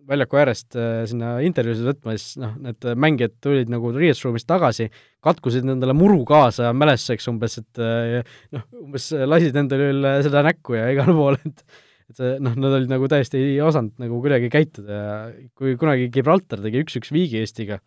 [0.10, 4.90] väljaku äärest äh, sinna intervjuusid võtma, siis noh, need mängijad tulid nagu riietusruumist tagasi,
[5.26, 10.80] katkusid endale muru kaasa mälestuseks umbes, et äh, noh, umbes lasid endale üle seda näkku
[10.80, 14.48] ja igale poole, et et see noh, nad olid nagu täiesti ei osanud nagu kuidagi
[14.48, 15.16] käituda ja
[15.60, 17.82] kui kunagi Gibraltar tegi üks-üks viigi Eestiga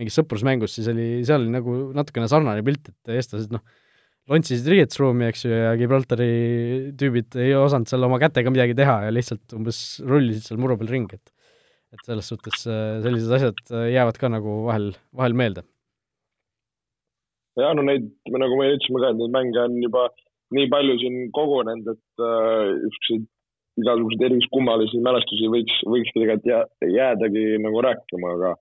[0.00, 3.64] mingis sõprusmängus, siis oli, seal oli nagu natukene sarnane pilt, et eestlased noh,
[4.30, 6.28] lontsisid riietusruumi, eks ju, ja Gibraltari
[6.98, 10.92] tüübid ei osanud seal oma kätega midagi teha ja lihtsalt umbes rullisid seal muru peal
[10.94, 11.32] ringi, et
[11.94, 15.62] et selles suhtes äh, sellised asjad äh, jäävad ka nagu vahel, vahel meelde.
[17.56, 20.08] ja no neid, nagu me ütlesime ka, et neid mänge on juba
[20.56, 23.30] nii palju siin kogunenud, et niisuguseid äh,
[23.82, 26.64] igasuguseid erilisi kummalisi mälestusi võiks, võiks tegelikult jää,
[26.98, 28.52] jäädagi nagu rääkima, aga,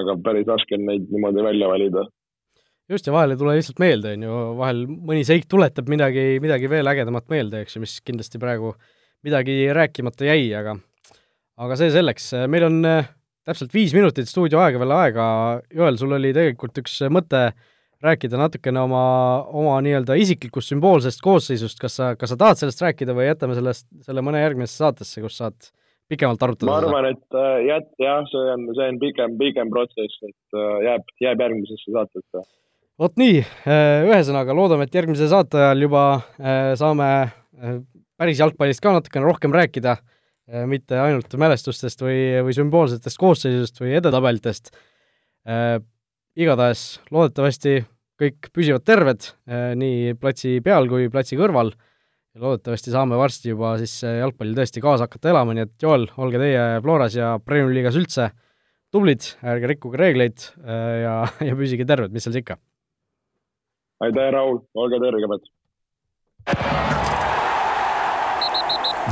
[0.00, 2.04] aga päris raske on neid niimoodi välja valida.
[2.90, 6.70] Just, ja vahel ei tule lihtsalt meelde, on ju, vahel mõni seik tuletab midagi, midagi
[6.70, 8.74] veel ägedamat meelde, eks ju, mis kindlasti praegu
[9.26, 10.76] midagi rääkimata jäi, aga
[11.60, 12.78] aga see selleks, meil on
[13.46, 15.26] täpselt viis minutit stuudioaega veel aega,
[15.74, 17.50] Joel, sul oli tegelikult üks mõte
[18.00, 19.02] rääkida natukene oma,
[19.52, 23.86] oma nii-öelda isiklikust sümboolsest koosseisust, kas sa, kas sa tahad sellest rääkida või jätame sellest,
[24.06, 25.68] selle mõne järgmisesse saatesse, kus saad
[26.10, 26.70] pikemalt arutada?
[26.70, 30.72] ma arvan, et äh, jät-, jah, see on, see on pikem, pikem protsess, et äh,
[30.88, 32.46] jääb, jääb järgmisesse saatesse.
[33.00, 36.04] Vot nii, äh, ühesõnaga loodame, et järgmise saate ajal juba
[36.76, 37.10] saame
[38.20, 39.96] päris jalgpallist ka natukene rohkem rääkida
[40.50, 44.72] Äh, mitte ainult mälestustest või, või sümboolsetest koosseisust või edetabelitest
[45.46, 45.78] äh,.
[46.34, 47.84] igatahes loodetavasti
[48.18, 53.76] kõik püsivad terved äh, nii platsi peal kui platsi kõrval ja loodetavasti saame varsti juba
[53.78, 58.00] siis jalgpalli tõesti kaasa hakata elama, nii et Joel, olge teie Floras ja Premiumi liigas
[58.00, 58.32] üldse
[58.90, 61.14] tublid, ärge rikkuge reegleid äh, ja,
[61.46, 62.58] ja püsige terved, mis seal siis ikka!
[64.00, 65.50] Aitäh, Raul, olge terved!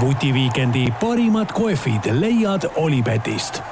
[0.00, 3.62] vutiviikendi parimad kohvid leiad Olipetist